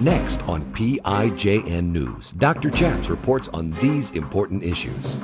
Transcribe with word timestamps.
Next 0.00 0.42
on 0.42 0.62
PIJN 0.74 1.84
News, 1.84 2.32
Dr. 2.32 2.68
Chaps 2.68 3.08
reports 3.08 3.48
on 3.48 3.70
these 3.80 4.10
important 4.10 4.62
issues. 4.62 5.16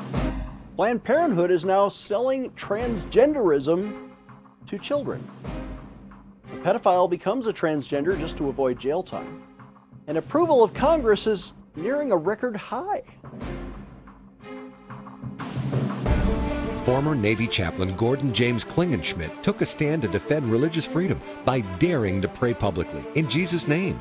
Planned 0.77 1.05
Parenthood 1.05 1.51
is 1.51 1.67
now 1.67 1.91
selling 1.91 2.49
transgenderism 2.53 4.09
to 4.65 4.79
children. 4.79 5.23
A 6.51 6.57
pedophile 6.65 7.11
becomes 7.11 7.47
a 7.47 7.53
transgender 7.53 8.19
just 8.19 8.39
to 8.39 8.49
avoid 8.49 8.81
jail 8.81 9.03
time. 9.03 9.43
And 10.07 10.17
approval 10.17 10.63
of 10.63 10.73
Congress 10.73 11.27
is 11.27 11.53
nearing 11.77 12.11
a 12.11 12.17
record 12.17 12.57
high. 12.57 13.03
Former 16.87 17.15
Navy 17.15 17.47
chaplain 17.47 17.95
Gordon 17.95 18.33
James 18.33 18.65
Klingenschmitt 18.65 19.43
took 19.43 19.61
a 19.61 19.67
stand 19.67 20.01
to 20.01 20.09
defend 20.09 20.51
religious 20.51 20.87
freedom 20.87 21.21
by 21.45 21.61
daring 21.79 22.23
to 22.23 22.29
pray 22.29 22.55
publicly 22.55 23.05
in 23.15 23.29
Jesus' 23.29 23.69
name. 23.69 24.01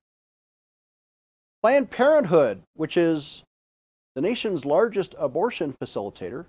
Planned 1.61 1.91
Parenthood, 1.91 2.63
which 2.75 2.97
is 2.97 3.43
the 4.15 4.21
nation's 4.21 4.65
largest 4.65 5.13
abortion 5.19 5.75
facilitator, 5.81 6.45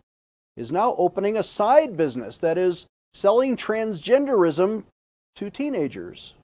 is 0.57 0.73
now 0.73 0.95
opening 0.97 1.37
a 1.37 1.43
side 1.43 1.97
business 1.97 2.39
that 2.39 2.57
is 2.57 2.87
selling 3.13 3.57
transgenderism 3.57 4.85
to 5.37 5.51
teenagers. 5.51 6.35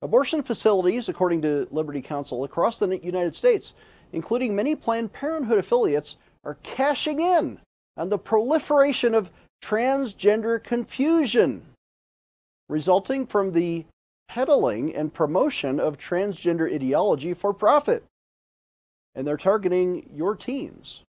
Abortion 0.00 0.42
facilities, 0.42 1.08
according 1.08 1.42
to 1.42 1.68
Liberty 1.70 2.00
Counsel, 2.00 2.44
across 2.44 2.78
the 2.78 2.98
United 3.02 3.34
States, 3.34 3.74
including 4.12 4.54
many 4.54 4.74
Planned 4.74 5.12
Parenthood 5.12 5.58
affiliates, 5.58 6.16
are 6.44 6.58
cashing 6.62 7.20
in 7.20 7.58
on 7.96 8.08
the 8.08 8.18
proliferation 8.18 9.14
of 9.14 9.30
transgender 9.62 10.62
confusion 10.62 11.62
resulting 12.68 13.26
from 13.26 13.52
the 13.52 13.84
peddling 14.28 14.94
and 14.94 15.12
promotion 15.12 15.78
of 15.78 15.98
transgender 15.98 16.72
ideology 16.72 17.34
for 17.34 17.52
profit. 17.52 18.04
And 19.14 19.26
they're 19.26 19.36
targeting 19.36 20.10
your 20.12 20.34
teens. 20.34 21.02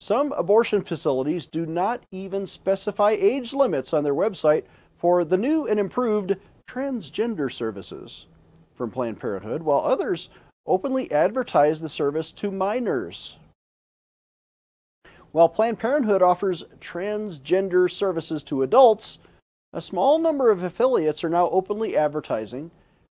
Some 0.00 0.32
abortion 0.32 0.82
facilities 0.82 1.46
do 1.46 1.66
not 1.66 2.02
even 2.10 2.46
specify 2.46 3.10
age 3.10 3.52
limits 3.52 3.92
on 3.92 4.02
their 4.04 4.14
website 4.14 4.64
for 4.96 5.24
the 5.24 5.36
new 5.36 5.66
and 5.66 5.78
improved 5.78 6.36
transgender 6.68 7.52
services 7.52 8.26
from 8.74 8.90
Planned 8.90 9.20
Parenthood, 9.20 9.62
while 9.62 9.80
others 9.80 10.30
openly 10.66 11.10
advertise 11.12 11.80
the 11.80 11.88
service 11.88 12.32
to 12.32 12.50
minors. 12.50 13.36
While 15.32 15.48
Planned 15.48 15.78
Parenthood 15.78 16.22
offers 16.22 16.64
transgender 16.80 17.90
services 17.90 18.42
to 18.44 18.62
adults, 18.62 19.18
a 19.72 19.80
small 19.80 20.18
number 20.18 20.50
of 20.50 20.62
affiliates 20.62 21.22
are 21.22 21.28
now 21.28 21.48
openly 21.50 21.96
advertising 21.96 22.70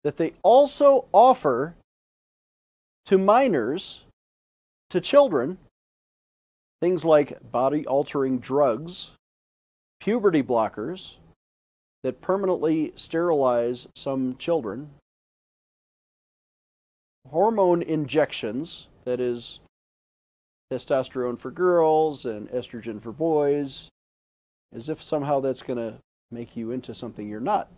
that 0.04 0.16
they 0.16 0.32
also 0.42 1.06
offer 1.12 1.74
to 3.06 3.18
minors, 3.18 4.02
to 4.90 5.00
children, 5.00 5.58
things 6.80 7.04
like 7.04 7.38
body 7.50 7.86
altering 7.86 8.38
drugs, 8.38 9.10
puberty 10.00 10.42
blockers 10.42 11.14
that 12.02 12.20
permanently 12.20 12.92
sterilize 12.96 13.88
some 13.96 14.36
children, 14.36 14.90
hormone 17.30 17.82
injections, 17.82 18.86
that 19.04 19.20
is, 19.20 19.60
testosterone 20.70 21.38
for 21.38 21.50
girls 21.50 22.26
and 22.26 22.48
estrogen 22.50 23.02
for 23.02 23.12
boys, 23.12 23.88
as 24.74 24.88
if 24.88 25.02
somehow 25.02 25.40
that's 25.40 25.62
going 25.62 25.78
to 25.78 25.98
make 26.34 26.56
you 26.56 26.70
into 26.70 26.94
something 26.94 27.28
you're 27.28 27.40
not. 27.40 27.70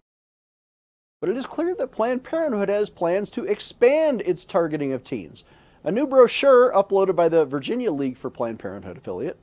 But 1.20 1.30
it 1.30 1.36
is 1.36 1.46
clear 1.46 1.74
that 1.76 1.92
Planned 1.92 2.24
Parenthood 2.24 2.68
has 2.68 2.90
plans 2.90 3.30
to 3.30 3.44
expand 3.44 4.22
its 4.22 4.44
targeting 4.44 4.92
of 4.92 5.04
teens. 5.04 5.44
A 5.84 5.92
new 5.92 6.06
brochure 6.06 6.72
uploaded 6.72 7.14
by 7.16 7.28
the 7.28 7.44
Virginia 7.44 7.92
League 7.92 8.18
for 8.18 8.30
Planned 8.30 8.58
Parenthood 8.58 8.98
affiliate 8.98 9.38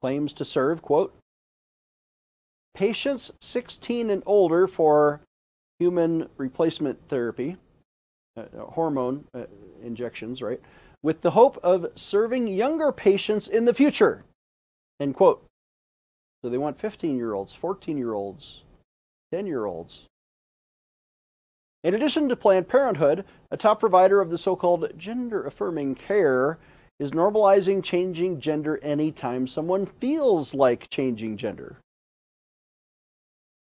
claims 0.00 0.32
to 0.34 0.44
serve, 0.44 0.82
quote, 0.82 1.14
patients 2.74 3.32
16 3.40 4.10
and 4.10 4.22
older 4.26 4.66
for 4.66 5.20
human 5.78 6.28
replacement 6.36 6.98
therapy, 7.08 7.56
uh, 8.36 8.44
hormone 8.70 9.24
uh, 9.34 9.44
injections, 9.82 10.40
right, 10.40 10.60
with 11.02 11.20
the 11.22 11.32
hope 11.32 11.58
of 11.62 11.86
serving 11.94 12.46
younger 12.46 12.92
patients 12.92 13.48
in 13.48 13.64
the 13.64 13.74
future. 13.74 14.24
End 15.00 15.14
quote. 15.14 15.44
So 16.42 16.48
they 16.48 16.58
want 16.58 16.80
15 16.80 17.16
year 17.16 17.34
olds, 17.34 17.52
14 17.52 17.98
year 17.98 18.14
olds, 18.14 18.62
10 19.32 19.46
year 19.46 19.66
olds. 19.66 20.04
In 21.82 21.94
addition 21.94 22.28
to 22.28 22.36
Planned 22.36 22.68
Parenthood, 22.68 23.24
a 23.50 23.56
top 23.56 23.80
provider 23.80 24.20
of 24.20 24.30
the 24.30 24.38
so 24.38 24.54
called 24.54 24.92
gender 24.98 25.46
affirming 25.46 25.94
care 25.94 26.58
is 26.98 27.12
normalizing 27.12 27.82
changing 27.82 28.40
gender 28.40 28.78
anytime 28.82 29.46
someone 29.46 29.86
feels 29.86 30.52
like 30.52 30.90
changing 30.90 31.38
gender. 31.38 31.78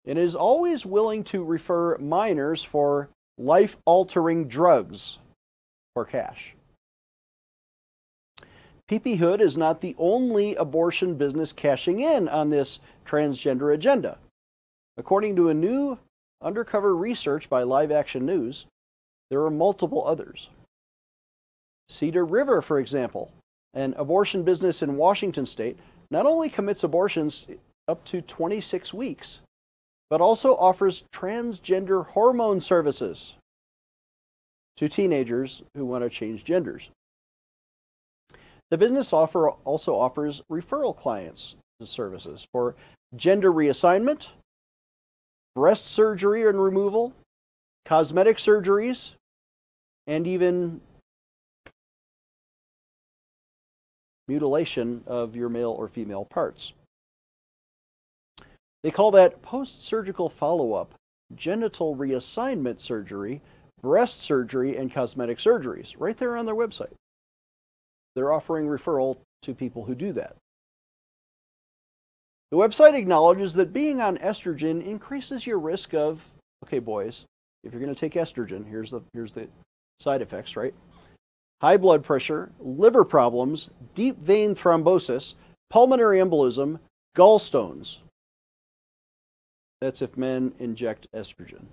It 0.04 0.16
is 0.16 0.36
always 0.36 0.86
willing 0.86 1.24
to 1.24 1.42
refer 1.42 1.98
minors 1.98 2.62
for 2.62 3.08
life 3.36 3.76
altering 3.84 4.46
drugs 4.46 5.18
for 5.94 6.04
cash. 6.04 6.53
PP 8.90 9.16
Hood 9.16 9.40
is 9.40 9.56
not 9.56 9.80
the 9.80 9.94
only 9.98 10.54
abortion 10.56 11.14
business 11.14 11.52
cashing 11.52 12.00
in 12.00 12.28
on 12.28 12.50
this 12.50 12.80
transgender 13.06 13.72
agenda. 13.72 14.18
According 14.98 15.36
to 15.36 15.48
a 15.48 15.54
new 15.54 15.98
undercover 16.42 16.94
research 16.94 17.48
by 17.48 17.62
Live 17.62 17.90
Action 17.90 18.26
News, 18.26 18.66
there 19.30 19.42
are 19.42 19.50
multiple 19.50 20.06
others. 20.06 20.50
Cedar 21.88 22.26
River, 22.26 22.60
for 22.60 22.78
example, 22.78 23.32
an 23.72 23.94
abortion 23.96 24.42
business 24.42 24.82
in 24.82 24.96
Washington 24.96 25.46
state, 25.46 25.78
not 26.10 26.26
only 26.26 26.50
commits 26.50 26.84
abortions 26.84 27.46
up 27.88 28.04
to 28.04 28.20
26 28.20 28.92
weeks, 28.92 29.40
but 30.10 30.20
also 30.20 30.54
offers 30.56 31.04
transgender 31.12 32.06
hormone 32.06 32.60
services 32.60 33.34
to 34.76 34.88
teenagers 34.88 35.62
who 35.74 35.86
want 35.86 36.04
to 36.04 36.10
change 36.10 36.44
genders. 36.44 36.90
The 38.74 38.78
business 38.78 39.12
offer 39.12 39.50
also 39.50 39.94
offers 39.94 40.42
referral 40.50 40.96
clients 40.96 41.54
services 41.84 42.44
for 42.50 42.74
gender 43.14 43.52
reassignment, 43.52 44.30
breast 45.54 45.84
surgery 45.84 46.48
and 46.48 46.60
removal, 46.60 47.12
cosmetic 47.84 48.38
surgeries, 48.38 49.12
and 50.08 50.26
even 50.26 50.80
mutilation 54.26 55.04
of 55.06 55.36
your 55.36 55.48
male 55.48 55.70
or 55.70 55.86
female 55.86 56.24
parts. 56.24 56.72
They 58.82 58.90
call 58.90 59.12
that 59.12 59.40
post 59.40 59.84
surgical 59.84 60.28
follow 60.28 60.72
up, 60.72 60.94
genital 61.36 61.94
reassignment 61.94 62.80
surgery, 62.80 63.40
breast 63.80 64.22
surgery, 64.22 64.76
and 64.76 64.92
cosmetic 64.92 65.38
surgeries, 65.38 65.94
right 65.96 66.16
there 66.16 66.36
on 66.36 66.44
their 66.44 66.56
website. 66.56 66.90
They're 68.14 68.32
offering 68.32 68.66
referral 68.66 69.18
to 69.42 69.54
people 69.54 69.84
who 69.84 69.94
do 69.94 70.12
that. 70.12 70.36
The 72.50 72.56
website 72.56 72.94
acknowledges 72.94 73.52
that 73.54 73.72
being 73.72 74.00
on 74.00 74.18
estrogen 74.18 74.84
increases 74.84 75.46
your 75.46 75.58
risk 75.58 75.92
of, 75.94 76.20
okay, 76.64 76.78
boys, 76.78 77.24
if 77.64 77.72
you're 77.72 77.82
going 77.82 77.94
to 77.94 77.98
take 77.98 78.14
estrogen, 78.14 78.68
here's 78.68 78.90
the, 78.90 79.00
here's 79.12 79.32
the 79.32 79.48
side 79.98 80.22
effects, 80.22 80.56
right? 80.56 80.74
High 81.60 81.76
blood 81.76 82.04
pressure, 82.04 82.52
liver 82.60 83.04
problems, 83.04 83.70
deep 83.94 84.18
vein 84.20 84.54
thrombosis, 84.54 85.34
pulmonary 85.70 86.18
embolism, 86.18 86.78
gallstones. 87.16 87.98
That's 89.80 90.02
if 90.02 90.16
men 90.16 90.52
inject 90.58 91.08
estrogen. 91.14 91.64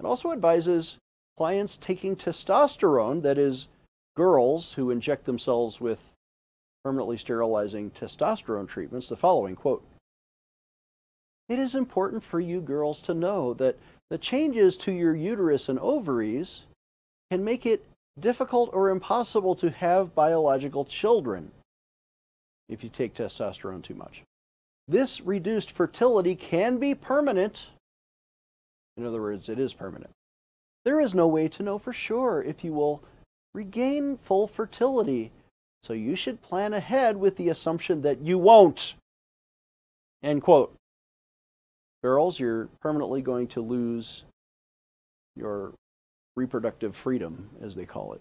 It 0.00 0.04
also 0.04 0.32
advises 0.32 0.98
clients 1.36 1.76
taking 1.76 2.16
testosterone, 2.16 3.22
that 3.22 3.38
is, 3.38 3.68
girls 4.14 4.72
who 4.72 4.90
inject 4.90 5.24
themselves 5.24 5.80
with 5.80 5.98
permanently 6.84 7.16
sterilizing 7.16 7.90
testosterone 7.90 8.68
treatments 8.68 9.08
the 9.08 9.16
following 9.16 9.56
quote 9.56 9.84
It 11.48 11.58
is 11.58 11.74
important 11.74 12.22
for 12.22 12.40
you 12.40 12.60
girls 12.60 13.00
to 13.02 13.14
know 13.14 13.54
that 13.54 13.76
the 14.10 14.18
changes 14.18 14.76
to 14.78 14.92
your 14.92 15.14
uterus 15.14 15.68
and 15.68 15.78
ovaries 15.78 16.62
can 17.30 17.42
make 17.42 17.66
it 17.66 17.84
difficult 18.20 18.70
or 18.72 18.90
impossible 18.90 19.54
to 19.56 19.70
have 19.70 20.14
biological 20.14 20.84
children 20.84 21.50
if 22.68 22.84
you 22.84 22.90
take 22.90 23.14
testosterone 23.14 23.82
too 23.82 23.94
much. 23.94 24.22
This 24.86 25.20
reduced 25.20 25.70
fertility 25.70 26.34
can 26.34 26.78
be 26.78 26.94
permanent. 26.94 27.66
In 28.96 29.06
other 29.06 29.20
words, 29.20 29.48
it 29.48 29.58
is 29.58 29.72
permanent. 29.72 30.10
There 30.84 31.00
is 31.00 31.14
no 31.14 31.26
way 31.26 31.48
to 31.48 31.62
know 31.62 31.78
for 31.78 31.92
sure 31.92 32.42
if 32.42 32.62
you 32.62 32.74
will 32.74 33.02
regain 33.54 34.18
full 34.18 34.46
fertility, 34.46 35.30
so 35.82 35.92
you 35.92 36.16
should 36.16 36.42
plan 36.42 36.74
ahead 36.74 37.16
with 37.16 37.36
the 37.36 37.48
assumption 37.48 38.02
that 38.02 38.20
you 38.20 38.36
won't. 38.38 38.94
End 40.22 40.42
quote. 40.42 40.74
Girls, 42.02 42.38
you're 42.38 42.68
permanently 42.80 43.22
going 43.22 43.46
to 43.48 43.60
lose 43.60 44.24
your 45.36 45.72
reproductive 46.36 46.94
freedom, 46.94 47.48
as 47.62 47.74
they 47.74 47.86
call 47.86 48.12
it. 48.12 48.20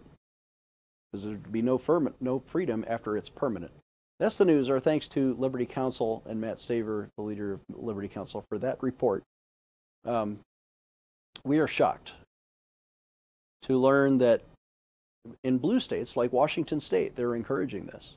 Because 1.11 1.25
there'd 1.25 1.51
be 1.51 1.61
no, 1.61 1.77
firm, 1.77 2.13
no 2.21 2.39
freedom 2.39 2.85
after 2.87 3.17
it's 3.17 3.29
permanent. 3.29 3.71
That's 4.19 4.37
the 4.37 4.45
news. 4.45 4.69
Our 4.69 4.79
thanks 4.79 5.07
to 5.09 5.35
Liberty 5.37 5.65
Counsel 5.65 6.23
and 6.27 6.39
Matt 6.39 6.57
Staver, 6.57 7.07
the 7.17 7.23
leader 7.23 7.53
of 7.53 7.59
Liberty 7.75 8.07
Counsel, 8.07 8.45
for 8.47 8.57
that 8.59 8.81
report. 8.81 9.23
Um, 10.05 10.39
we 11.43 11.59
are 11.59 11.67
shocked 11.67 12.13
to 13.63 13.77
learn 13.77 14.19
that 14.19 14.41
in 15.43 15.57
blue 15.57 15.79
states 15.79 16.17
like 16.17 16.33
Washington 16.33 16.79
State, 16.79 17.15
they're 17.15 17.35
encouraging 17.35 17.85
this. 17.85 18.13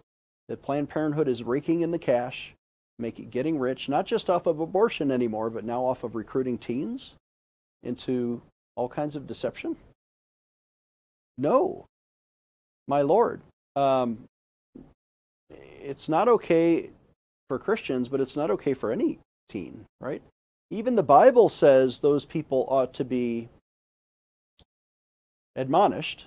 That 0.49 0.63
Planned 0.63 0.89
Parenthood 0.89 1.29
is 1.29 1.43
raking 1.43 1.81
in 1.83 1.91
the 1.91 1.99
cash, 1.99 2.55
making 2.99 3.31
getting 3.31 3.59
rich, 3.59 3.89
not 3.89 4.07
just 4.07 4.31
off 4.31 4.47
of 4.47 4.61
abortion 4.61 5.11
anymore, 5.11 5.51
but 5.51 5.65
now 5.65 5.85
off 5.85 6.05
of 6.05 6.15
recruiting 6.15 6.59
teens 6.59 7.15
into 7.83 8.41
all 8.77 8.89
kinds 8.89 9.17
of 9.17 9.27
deception. 9.27 9.77
No, 11.39 11.87
my 12.87 13.03
Lord. 13.03 13.41
Um, 13.75 14.25
it's 15.51 16.09
not 16.09 16.29
okay 16.29 16.91
for 17.49 17.59
Christians, 17.59 18.09
but 18.09 18.21
it's 18.21 18.37
not 18.37 18.51
okay 18.51 18.75
for 18.75 18.91
any 18.91 19.19
teen, 19.49 19.85
right? 20.01 20.23
Even 20.71 20.97
the 20.97 21.03
Bible 21.03 21.49
says 21.49 21.99
those 21.99 22.25
people 22.25 22.67
ought 22.69 22.95
to 22.95 23.05
be 23.05 23.49
admonished. 25.55 26.27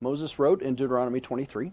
Moses 0.00 0.38
wrote 0.38 0.62
in 0.62 0.74
Deuteronomy 0.74 1.20
23 1.20 1.72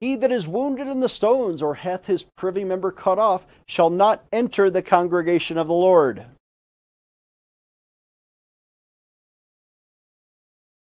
He 0.00 0.16
that 0.16 0.30
is 0.30 0.46
wounded 0.46 0.86
in 0.88 1.00
the 1.00 1.08
stones 1.08 1.62
or 1.62 1.74
hath 1.74 2.06
his 2.06 2.24
privy 2.36 2.64
member 2.64 2.92
cut 2.92 3.18
off 3.18 3.46
shall 3.66 3.90
not 3.90 4.24
enter 4.32 4.70
the 4.70 4.82
congregation 4.82 5.58
of 5.58 5.66
the 5.66 5.72
Lord. 5.72 6.24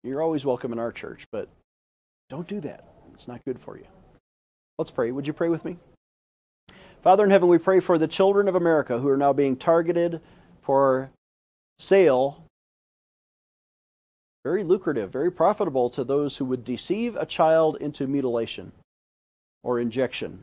You're 0.03 0.23
always 0.23 0.45
welcome 0.45 0.73
in 0.73 0.79
our 0.79 0.93
church, 0.93 1.27
but 1.33 1.49
don't 2.29 2.47
do 2.47 2.61
that. 2.61 2.85
It's 3.15 3.27
not 3.27 3.45
good 3.47 3.59
for 3.59 3.79
you. 3.79 3.87
Let's 4.79 4.91
pray. 4.91 5.11
Would 5.11 5.27
you 5.27 5.33
pray 5.33 5.49
with 5.49 5.65
me? 5.65 5.79
Father 7.03 7.25
in 7.25 7.31
heaven, 7.31 7.49
we 7.49 7.59
pray 7.59 7.81
for 7.81 7.97
the 7.97 8.09
children 8.09 8.49
of 8.49 8.55
America 8.55 8.99
who 8.99 9.09
are 9.09 9.17
now 9.17 9.33
being 9.33 9.57
targeted 9.57 10.21
for 10.63 11.11
sale. 11.79 12.44
Very 14.45 14.63
lucrative, 14.63 15.11
very 15.11 15.33
profitable 15.33 15.89
to 15.91 16.05
those 16.05 16.37
who 16.37 16.45
would 16.45 16.65
deceive 16.65 17.17
a 17.17 17.25
child 17.25 17.79
into 17.81 18.07
mutilation 18.07 18.73
or 19.63 19.81
injection, 19.81 20.43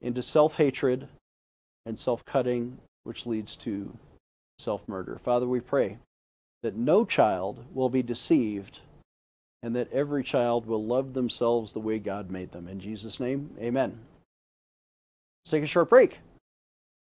into 0.00 0.20
self 0.20 0.56
hatred 0.56 1.06
and 1.86 1.98
self 1.98 2.24
cutting, 2.24 2.76
which 3.04 3.24
leads 3.24 3.54
to 3.56 3.96
self 4.58 4.86
murder. 4.88 5.20
Father, 5.22 5.46
we 5.46 5.60
pray 5.60 5.98
that 6.62 6.74
no 6.74 7.04
child 7.04 7.64
will 7.72 7.88
be 7.88 8.02
deceived 8.02 8.80
and 9.62 9.74
that 9.76 9.92
every 9.92 10.24
child 10.24 10.66
will 10.66 10.84
love 10.84 11.14
themselves 11.14 11.72
the 11.72 11.80
way 11.80 11.98
God 11.98 12.30
made 12.30 12.50
them. 12.52 12.68
In 12.68 12.80
Jesus' 12.80 13.20
name, 13.20 13.50
amen. 13.60 13.98
Let's 15.44 15.50
take 15.50 15.64
a 15.64 15.66
short 15.66 15.88
break. 15.88 16.18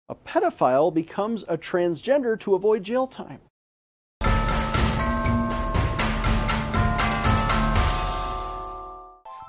A 0.09 0.15
pedophile 0.15 0.93
becomes 0.93 1.43
a 1.47 1.57
transgender 1.57 2.39
to 2.41 2.55
avoid 2.55 2.83
jail 2.83 3.07
time. 3.07 3.39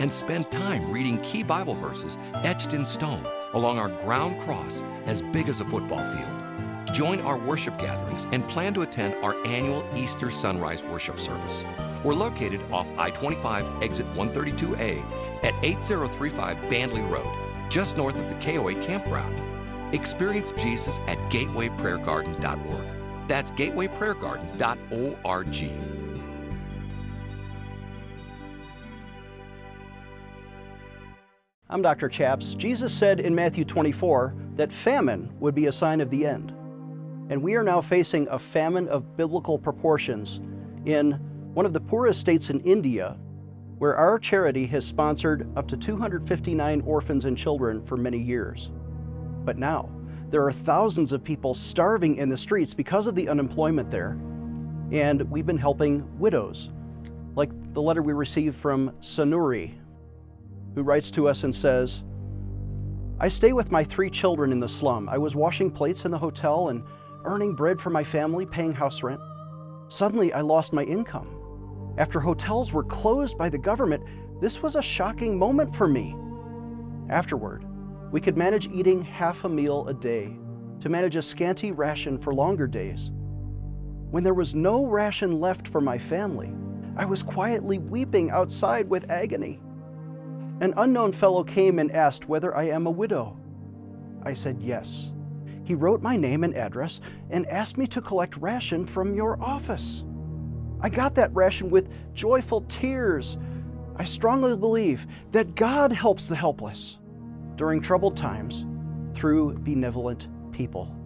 and 0.00 0.12
spend 0.12 0.50
time 0.50 0.90
reading 0.90 1.20
key 1.22 1.42
Bible 1.42 1.74
verses 1.74 2.18
etched 2.34 2.74
in 2.74 2.86
stone 2.86 3.24
along 3.52 3.78
our 3.78 3.88
ground 3.88 4.40
cross 4.40 4.82
as 5.06 5.22
big 5.22 5.48
as 5.48 5.60
a 5.60 5.64
football 5.64 6.02
field. 6.02 6.94
Join 6.94 7.20
our 7.20 7.38
worship 7.38 7.78
gatherings 7.78 8.26
and 8.32 8.46
plan 8.48 8.74
to 8.74 8.82
attend 8.82 9.14
our 9.22 9.34
annual 9.46 9.88
Easter 9.96 10.28
Sunrise 10.30 10.84
Worship 10.84 11.18
Service. 11.18 11.64
We're 12.04 12.12
located 12.14 12.60
off 12.70 12.86
I 12.98 13.10
25 13.10 13.82
exit 13.82 14.06
132A 14.14 15.02
at 15.42 15.54
8035 15.62 16.58
Bandley 16.68 17.10
Road, 17.10 17.26
just 17.70 17.96
north 17.96 18.16
of 18.16 18.28
the 18.28 18.36
KOA 18.44 18.74
campground. 18.84 19.34
Experience 19.94 20.52
Jesus 20.52 20.98
at 21.06 21.16
gatewayprayergarden.org. 21.30 22.86
That's 23.28 23.52
gatewayprayergarden.org. 23.52 26.01
I'm 31.72 31.80
Dr. 31.80 32.10
Chaps. 32.10 32.52
Jesus 32.52 32.92
said 32.92 33.18
in 33.18 33.34
Matthew 33.34 33.64
24 33.64 34.34
that 34.56 34.70
famine 34.70 35.32
would 35.40 35.54
be 35.54 35.68
a 35.68 35.72
sign 35.72 36.02
of 36.02 36.10
the 36.10 36.26
end 36.26 36.50
and 37.30 37.42
we 37.42 37.54
are 37.54 37.62
now 37.62 37.80
facing 37.80 38.28
a 38.28 38.38
famine 38.38 38.88
of 38.88 39.16
biblical 39.16 39.58
proportions 39.58 40.38
in 40.84 41.12
one 41.54 41.64
of 41.64 41.72
the 41.72 41.80
poorest 41.80 42.20
states 42.20 42.50
in 42.50 42.60
India, 42.60 43.16
where 43.78 43.96
our 43.96 44.18
charity 44.18 44.66
has 44.66 44.84
sponsored 44.84 45.48
up 45.56 45.66
to 45.68 45.78
259 45.78 46.82
orphans 46.82 47.24
and 47.24 47.38
children 47.38 47.82
for 47.86 47.96
many 47.96 48.18
years. 48.18 48.68
But 49.42 49.56
now, 49.56 49.88
there 50.28 50.44
are 50.44 50.52
thousands 50.52 51.10
of 51.10 51.24
people 51.24 51.54
starving 51.54 52.16
in 52.16 52.28
the 52.28 52.36
streets 52.36 52.74
because 52.74 53.06
of 53.06 53.14
the 53.14 53.30
unemployment 53.30 53.90
there, 53.90 54.18
and 54.90 55.22
we've 55.30 55.46
been 55.46 55.56
helping 55.56 56.06
widows, 56.18 56.68
like 57.34 57.48
the 57.72 57.80
letter 57.80 58.02
we 58.02 58.12
received 58.12 58.60
from 58.60 58.90
Sanuri, 59.00 59.72
who 60.74 60.82
writes 60.82 61.10
to 61.12 61.28
us 61.28 61.44
and 61.44 61.54
says, 61.54 62.02
I 63.20 63.28
stay 63.28 63.52
with 63.52 63.70
my 63.70 63.84
three 63.84 64.10
children 64.10 64.52
in 64.52 64.60
the 64.60 64.68
slum. 64.68 65.08
I 65.08 65.18
was 65.18 65.36
washing 65.36 65.70
plates 65.70 66.04
in 66.04 66.10
the 66.10 66.18
hotel 66.18 66.68
and 66.68 66.82
earning 67.24 67.54
bread 67.54 67.80
for 67.80 67.90
my 67.90 68.02
family, 68.02 68.46
paying 68.46 68.72
house 68.72 69.02
rent. 69.02 69.20
Suddenly, 69.88 70.32
I 70.32 70.40
lost 70.40 70.72
my 70.72 70.82
income. 70.82 71.94
After 71.98 72.18
hotels 72.18 72.72
were 72.72 72.84
closed 72.84 73.36
by 73.36 73.48
the 73.48 73.58
government, 73.58 74.02
this 74.40 74.62
was 74.62 74.74
a 74.74 74.82
shocking 74.82 75.38
moment 75.38 75.76
for 75.76 75.86
me. 75.86 76.16
Afterward, 77.10 77.64
we 78.10 78.20
could 78.20 78.36
manage 78.36 78.68
eating 78.68 79.02
half 79.02 79.44
a 79.44 79.48
meal 79.48 79.86
a 79.88 79.94
day 79.94 80.36
to 80.80 80.88
manage 80.88 81.14
a 81.14 81.22
scanty 81.22 81.70
ration 81.70 82.18
for 82.18 82.34
longer 82.34 82.66
days. 82.66 83.10
When 84.10 84.24
there 84.24 84.34
was 84.34 84.54
no 84.54 84.84
ration 84.84 85.40
left 85.40 85.68
for 85.68 85.80
my 85.80 85.96
family, 85.96 86.52
I 86.96 87.04
was 87.04 87.22
quietly 87.22 87.78
weeping 87.78 88.30
outside 88.30 88.90
with 88.90 89.10
agony. 89.10 89.60
An 90.62 90.74
unknown 90.76 91.10
fellow 91.10 91.42
came 91.42 91.80
and 91.80 91.90
asked 91.90 92.28
whether 92.28 92.56
I 92.56 92.68
am 92.68 92.86
a 92.86 92.90
widow. 92.90 93.36
I 94.22 94.32
said 94.32 94.62
yes. 94.62 95.10
He 95.64 95.74
wrote 95.74 96.02
my 96.02 96.16
name 96.16 96.44
and 96.44 96.56
address 96.56 97.00
and 97.30 97.48
asked 97.48 97.76
me 97.76 97.88
to 97.88 98.00
collect 98.00 98.36
ration 98.36 98.86
from 98.86 99.12
your 99.16 99.42
office. 99.42 100.04
I 100.80 100.88
got 100.88 101.16
that 101.16 101.34
ration 101.34 101.68
with 101.68 101.88
joyful 102.14 102.60
tears. 102.68 103.38
I 103.96 104.04
strongly 104.04 104.56
believe 104.56 105.04
that 105.32 105.56
God 105.56 105.90
helps 105.90 106.28
the 106.28 106.36
helpless 106.36 106.98
during 107.56 107.82
troubled 107.82 108.16
times 108.16 108.64
through 109.18 109.54
benevolent 109.64 110.28
people. 110.52 110.96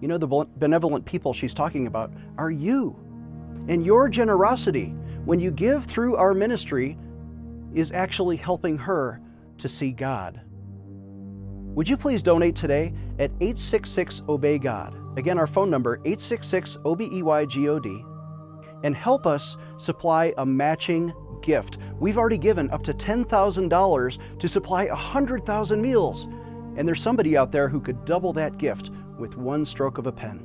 You 0.00 0.08
know, 0.08 0.16
the 0.16 0.46
benevolent 0.56 1.04
people 1.04 1.34
she's 1.34 1.52
talking 1.52 1.86
about 1.86 2.14
are 2.38 2.50
you. 2.50 2.96
And 3.68 3.84
your 3.84 4.08
generosity, 4.08 4.94
when 5.26 5.38
you 5.38 5.50
give 5.50 5.84
through 5.84 6.16
our 6.16 6.32
ministry, 6.32 6.96
is 7.78 7.92
actually 7.92 8.36
helping 8.36 8.76
her 8.76 9.20
to 9.58 9.68
see 9.68 9.92
God. 9.92 10.40
Would 11.74 11.88
you 11.88 11.96
please 11.96 12.22
donate 12.22 12.56
today 12.56 12.92
at 13.18 13.30
866 13.40 14.22
Obey 14.28 14.58
God. 14.58 14.94
Again, 15.16 15.38
our 15.38 15.46
phone 15.46 15.70
number 15.70 15.96
866 16.04 16.78
O 16.84 16.94
B 16.94 17.08
E 17.12 17.22
Y 17.22 17.44
G 17.44 17.68
O 17.68 17.78
D. 17.78 18.04
And 18.84 18.94
help 18.94 19.26
us 19.26 19.56
supply 19.76 20.32
a 20.38 20.46
matching 20.46 21.12
gift. 21.42 21.78
We've 21.98 22.18
already 22.18 22.38
given 22.38 22.70
up 22.70 22.82
to 22.84 22.92
$10,000 22.92 24.38
to 24.38 24.48
supply 24.48 24.86
100,000 24.86 25.82
meals. 25.82 26.28
And 26.76 26.86
there's 26.86 27.02
somebody 27.02 27.36
out 27.36 27.50
there 27.50 27.68
who 27.68 27.80
could 27.80 28.04
double 28.04 28.32
that 28.34 28.58
gift 28.58 28.90
with 29.18 29.36
one 29.36 29.64
stroke 29.64 29.98
of 29.98 30.06
a 30.06 30.12
pen. 30.12 30.44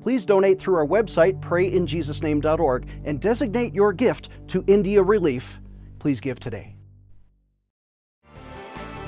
Please 0.00 0.24
donate 0.24 0.60
through 0.60 0.76
our 0.76 0.86
website, 0.86 1.40
prayinjesusname.org, 1.40 2.88
and 3.04 3.20
designate 3.20 3.74
your 3.74 3.92
gift 3.92 4.30
to 4.48 4.64
India 4.66 5.02
Relief. 5.02 5.59
Please 6.00 6.18
give 6.18 6.40
today. 6.40 6.74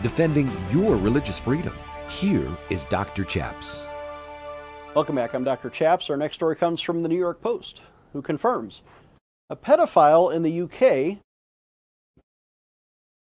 Defending 0.03 0.51
your 0.71 0.97
religious 0.97 1.39
freedom. 1.39 1.75
Here 2.09 2.49
is 2.71 2.85
Dr. 2.85 3.25
Chaps. 3.25 3.87
Welcome 4.95 5.17
back. 5.17 5.35
I'm 5.35 5.43
Dr. 5.43 5.71
Chaps. 5.71 6.11
Our 6.11 6.17
next 6.17 6.35
story 6.35 6.55
comes 6.55 6.81
from 6.81 7.03
the 7.03 7.09
New 7.09 7.19
York 7.19 7.41
Post, 7.41 7.83
who 8.13 8.21
confirms 8.21 8.83
a 9.49 9.57
pedophile 9.57 10.33
in 10.33 10.43
the 10.43 10.63
UK 10.63 11.19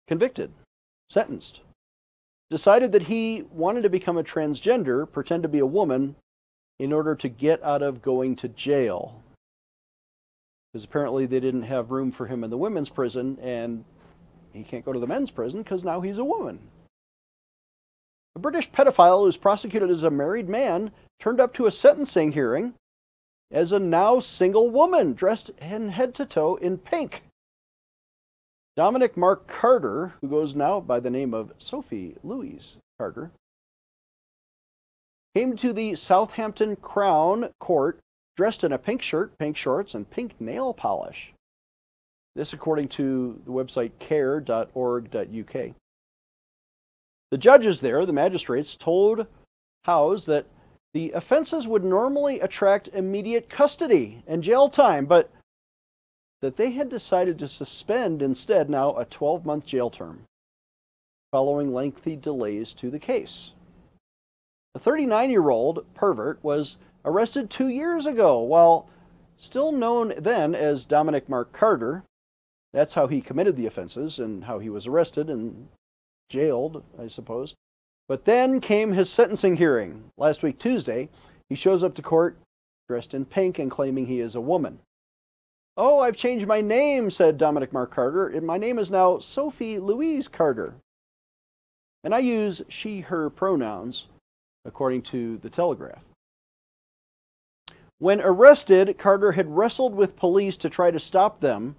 convicted, 0.08 0.50
sentenced, 1.08 1.60
decided 2.50 2.92
that 2.92 3.04
he 3.04 3.44
wanted 3.50 3.82
to 3.82 3.90
become 3.90 4.16
a 4.16 4.24
transgender, 4.24 5.10
pretend 5.10 5.42
to 5.42 5.48
be 5.48 5.58
a 5.58 5.66
woman, 5.66 6.16
in 6.78 6.92
order 6.92 7.14
to 7.14 7.28
get 7.28 7.62
out 7.62 7.82
of 7.82 8.00
going 8.00 8.34
to 8.34 8.48
jail. 8.48 9.22
Because 10.72 10.84
apparently 10.84 11.26
they 11.26 11.40
didn't 11.40 11.62
have 11.62 11.90
room 11.90 12.12
for 12.12 12.26
him 12.26 12.44
in 12.44 12.50
the 12.50 12.58
women's 12.58 12.88
prison, 12.88 13.38
and 13.42 13.84
he 14.52 14.62
can't 14.62 14.84
go 14.84 14.92
to 14.92 15.00
the 15.00 15.06
men's 15.06 15.30
prison 15.30 15.62
because 15.62 15.84
now 15.84 16.00
he's 16.00 16.18
a 16.18 16.24
woman. 16.24 16.60
A 18.36 18.38
British 18.38 18.70
pedophile 18.70 19.24
who's 19.24 19.36
prosecuted 19.36 19.90
as 19.90 20.04
a 20.04 20.10
married 20.10 20.48
man 20.48 20.92
turned 21.18 21.40
up 21.40 21.52
to 21.54 21.66
a 21.66 21.72
sentencing 21.72 22.32
hearing 22.32 22.74
as 23.50 23.72
a 23.72 23.80
now 23.80 24.20
single 24.20 24.70
woman 24.70 25.12
dressed 25.12 25.50
in 25.60 25.88
head 25.88 26.14
to 26.14 26.24
toe 26.24 26.54
in 26.56 26.78
pink. 26.78 27.22
Dominic 28.76 29.16
Mark 29.16 29.48
Carter, 29.48 30.14
who 30.20 30.28
goes 30.28 30.54
now 30.54 30.78
by 30.80 31.00
the 31.00 31.10
name 31.10 31.34
of 31.34 31.52
Sophie 31.58 32.16
Louise 32.22 32.76
Carter, 32.98 33.32
came 35.34 35.56
to 35.56 35.72
the 35.72 35.96
Southampton 35.96 36.76
Crown 36.76 37.50
Court 37.58 37.98
dressed 38.36 38.64
in 38.64 38.72
a 38.72 38.78
pink 38.78 39.02
shirt, 39.02 39.36
pink 39.38 39.56
shorts, 39.56 39.94
and 39.94 40.10
pink 40.10 40.40
nail 40.40 40.72
polish. 40.72 41.32
This, 42.36 42.52
according 42.52 42.88
to 42.88 43.40
the 43.44 43.50
website 43.50 43.92
care.org.uk. 43.98 45.74
The 47.30 47.38
judges 47.38 47.80
there, 47.80 48.06
the 48.06 48.12
magistrates, 48.12 48.76
told 48.76 49.26
Howes 49.84 50.26
that 50.26 50.46
the 50.92 51.12
offenses 51.12 51.68
would 51.68 51.84
normally 51.84 52.40
attract 52.40 52.88
immediate 52.88 53.48
custody 53.48 54.22
and 54.26 54.42
jail 54.42 54.68
time, 54.68 55.06
but 55.06 55.30
that 56.40 56.56
they 56.56 56.70
had 56.70 56.88
decided 56.88 57.38
to 57.38 57.48
suspend 57.48 58.22
instead 58.22 58.68
now 58.68 58.96
a 58.96 59.04
12 59.04 59.44
month 59.44 59.66
jail 59.66 59.90
term 59.90 60.24
following 61.32 61.72
lengthy 61.72 62.16
delays 62.16 62.72
to 62.74 62.90
the 62.90 62.98
case. 62.98 63.52
The 64.74 64.80
39 64.80 65.30
year 65.30 65.50
old 65.50 65.84
pervert 65.94 66.42
was 66.42 66.76
arrested 67.04 67.50
two 67.50 67.68
years 67.68 68.06
ago 68.06 68.38
while 68.40 68.88
still 69.36 69.72
known 69.72 70.12
then 70.18 70.54
as 70.54 70.84
Dominic 70.84 71.28
Mark 71.28 71.52
Carter. 71.52 72.04
That's 72.72 72.94
how 72.94 73.06
he 73.06 73.20
committed 73.20 73.56
the 73.56 73.66
offenses 73.66 74.18
and 74.18 74.44
how 74.44 74.58
he 74.58 74.68
was 74.68 74.86
arrested 74.86 75.28
and 75.28 75.68
jailed, 76.28 76.84
I 76.98 77.08
suppose. 77.08 77.54
But 78.08 78.24
then 78.24 78.60
came 78.60 78.92
his 78.92 79.10
sentencing 79.10 79.56
hearing 79.56 80.10
last 80.16 80.42
week, 80.42 80.58
Tuesday. 80.58 81.08
He 81.48 81.54
shows 81.54 81.82
up 81.82 81.94
to 81.94 82.02
court 82.02 82.36
dressed 82.88 83.14
in 83.14 83.24
pink 83.24 83.58
and 83.58 83.70
claiming 83.70 84.06
he 84.06 84.20
is 84.20 84.34
a 84.34 84.40
woman. 84.40 84.80
Oh, 85.76 86.00
I've 86.00 86.16
changed 86.16 86.46
my 86.46 86.60
name, 86.60 87.10
said 87.10 87.38
Dominic 87.38 87.72
Mark 87.72 87.94
Carter. 87.94 88.40
My 88.40 88.58
name 88.58 88.78
is 88.78 88.90
now 88.90 89.20
Sophie 89.20 89.78
Louise 89.78 90.26
Carter. 90.26 90.74
And 92.02 92.14
I 92.14 92.18
use 92.18 92.62
she, 92.68 93.00
her 93.00 93.30
pronouns, 93.30 94.06
according 94.64 95.02
to 95.02 95.38
the 95.38 95.50
Telegraph. 95.50 96.02
When 98.00 98.20
arrested, 98.20 98.98
Carter 98.98 99.32
had 99.32 99.56
wrestled 99.56 99.94
with 99.94 100.16
police 100.16 100.56
to 100.58 100.68
try 100.68 100.90
to 100.90 100.98
stop 100.98 101.40
them 101.40 101.76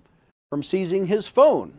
from 0.50 0.64
seizing 0.64 1.08
his 1.08 1.28
phone 1.28 1.74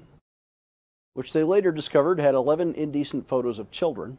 which 1.14 1.32
they 1.32 1.42
later 1.42 1.72
discovered 1.72 2.18
had 2.18 2.34
11 2.34 2.74
indecent 2.74 3.28
photos 3.28 3.58
of 3.58 3.70
children. 3.70 4.18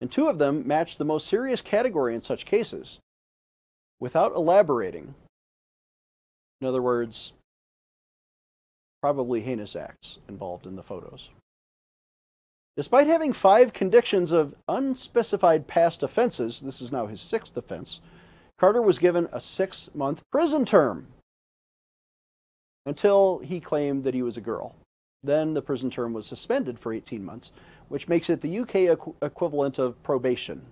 And 0.00 0.10
two 0.10 0.28
of 0.28 0.38
them 0.38 0.66
matched 0.66 0.98
the 0.98 1.04
most 1.04 1.26
serious 1.26 1.60
category 1.60 2.14
in 2.14 2.22
such 2.22 2.46
cases 2.46 2.98
without 4.00 4.34
elaborating. 4.34 5.14
In 6.60 6.66
other 6.66 6.82
words, 6.82 7.32
probably 9.00 9.40
heinous 9.40 9.74
acts 9.74 10.18
involved 10.28 10.66
in 10.66 10.76
the 10.76 10.82
photos. 10.82 11.30
Despite 12.76 13.08
having 13.08 13.32
five 13.32 13.72
convictions 13.72 14.30
of 14.30 14.54
unspecified 14.68 15.66
past 15.66 16.04
offenses, 16.04 16.60
this 16.60 16.80
is 16.80 16.92
now 16.92 17.06
his 17.06 17.20
sixth 17.20 17.56
offense, 17.56 17.98
Carter 18.58 18.82
was 18.82 18.98
given 18.98 19.28
a 19.32 19.40
six 19.40 19.88
month 19.94 20.22
prison 20.32 20.64
term 20.64 21.06
until 22.86 23.38
he 23.38 23.60
claimed 23.60 24.04
that 24.04 24.14
he 24.14 24.22
was 24.22 24.36
a 24.36 24.42
girl. 24.42 24.74
Then 25.22 25.54
the 25.54 25.62
prison 25.62 25.90
term 25.90 26.12
was 26.12 26.26
suspended 26.26 26.78
for 26.78 26.92
18 26.92 27.24
months, 27.24 27.50
which 27.88 28.08
makes 28.08 28.30
it 28.30 28.40
the 28.40 28.60
UK 28.60 28.96
equ- 28.96 29.14
equivalent 29.22 29.78
of 29.78 30.02
probation. 30.02 30.64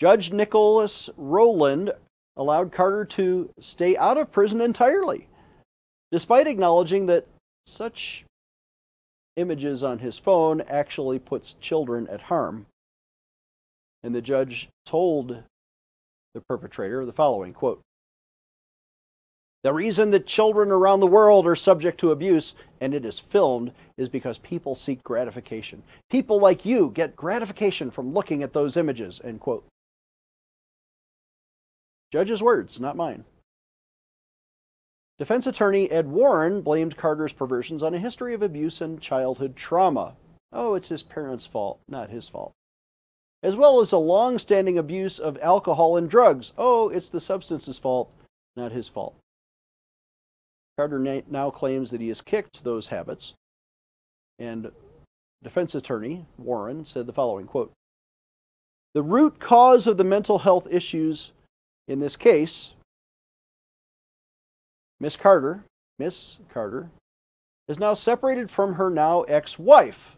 Judge 0.00 0.32
Nicholas 0.32 1.08
Rowland 1.16 1.92
allowed 2.36 2.72
Carter 2.72 3.04
to 3.04 3.50
stay 3.60 3.96
out 3.96 4.18
of 4.18 4.32
prison 4.32 4.60
entirely, 4.60 5.28
despite 6.10 6.46
acknowledging 6.46 7.06
that 7.06 7.26
such 7.66 8.24
images 9.36 9.82
on 9.82 9.98
his 10.00 10.18
phone 10.18 10.60
actually 10.62 11.18
puts 11.18 11.54
children 11.54 12.08
at 12.08 12.22
harm. 12.22 12.66
And 14.02 14.14
the 14.14 14.20
judge 14.20 14.68
told 14.84 15.42
the 16.34 16.40
perpetrator 16.40 17.00
of 17.00 17.06
the 17.06 17.12
following 17.12 17.52
quote, 17.52 17.82
the 19.62 19.72
reason 19.72 20.10
that 20.10 20.26
children 20.26 20.72
around 20.72 21.00
the 21.00 21.06
world 21.06 21.46
are 21.46 21.54
subject 21.54 22.00
to 22.00 22.10
abuse 22.10 22.54
and 22.80 22.92
it 22.92 23.04
is 23.04 23.20
filmed 23.20 23.72
is 23.96 24.08
because 24.08 24.38
people 24.38 24.74
seek 24.74 25.04
gratification. 25.04 25.84
People 26.10 26.40
like 26.40 26.64
you 26.64 26.90
get 26.90 27.14
gratification 27.14 27.90
from 27.90 28.12
looking 28.12 28.42
at 28.42 28.52
those 28.52 28.76
images, 28.76 29.20
end 29.22 29.38
quote. 29.38 29.64
Judge's 32.12 32.42
words, 32.42 32.80
not 32.80 32.96
mine. 32.96 33.24
Defense 35.18 35.46
attorney 35.46 35.88
Ed 35.90 36.08
Warren 36.08 36.62
blamed 36.62 36.96
Carter's 36.96 37.32
perversions 37.32 37.84
on 37.84 37.94
a 37.94 37.98
history 37.98 38.34
of 38.34 38.42
abuse 38.42 38.80
and 38.80 39.00
childhood 39.00 39.54
trauma. 39.54 40.16
Oh, 40.52 40.74
it's 40.74 40.88
his 40.88 41.04
parents' 41.04 41.46
fault, 41.46 41.78
not 41.88 42.10
his 42.10 42.28
fault. 42.28 42.52
As 43.42 43.56
well 43.56 43.80
as 43.80 43.92
a 43.92 43.98
long 43.98 44.38
standing 44.38 44.78
abuse 44.78 45.18
of 45.18 45.38
alcohol 45.42 45.96
and 45.96 46.08
drugs. 46.08 46.52
Oh, 46.56 46.88
it's 46.88 47.08
the 47.08 47.20
substance's 47.20 47.78
fault, 47.78 48.10
not 48.54 48.72
his 48.72 48.86
fault. 48.86 49.16
Carter 50.76 50.98
now 50.98 51.50
claims 51.50 51.90
that 51.90 52.00
he 52.00 52.08
has 52.08 52.20
kicked 52.20 52.64
those 52.64 52.86
habits. 52.86 53.34
And 54.38 54.70
defense 55.42 55.74
attorney 55.74 56.26
Warren 56.38 56.84
said 56.84 57.06
the 57.06 57.12
following 57.12 57.46
quote, 57.46 57.72
The 58.94 59.02
root 59.02 59.38
cause 59.38 59.86
of 59.86 59.96
the 59.96 60.04
mental 60.04 60.38
health 60.38 60.66
issues 60.70 61.32
in 61.88 62.00
this 62.00 62.16
case, 62.16 62.72
Miss 65.00 65.16
Carter, 65.16 65.64
Miss 65.98 66.38
Carter, 66.48 66.90
is 67.68 67.78
now 67.78 67.94
separated 67.94 68.50
from 68.50 68.74
her 68.74 68.88
now 68.88 69.22
ex 69.22 69.58
wife. 69.58 70.16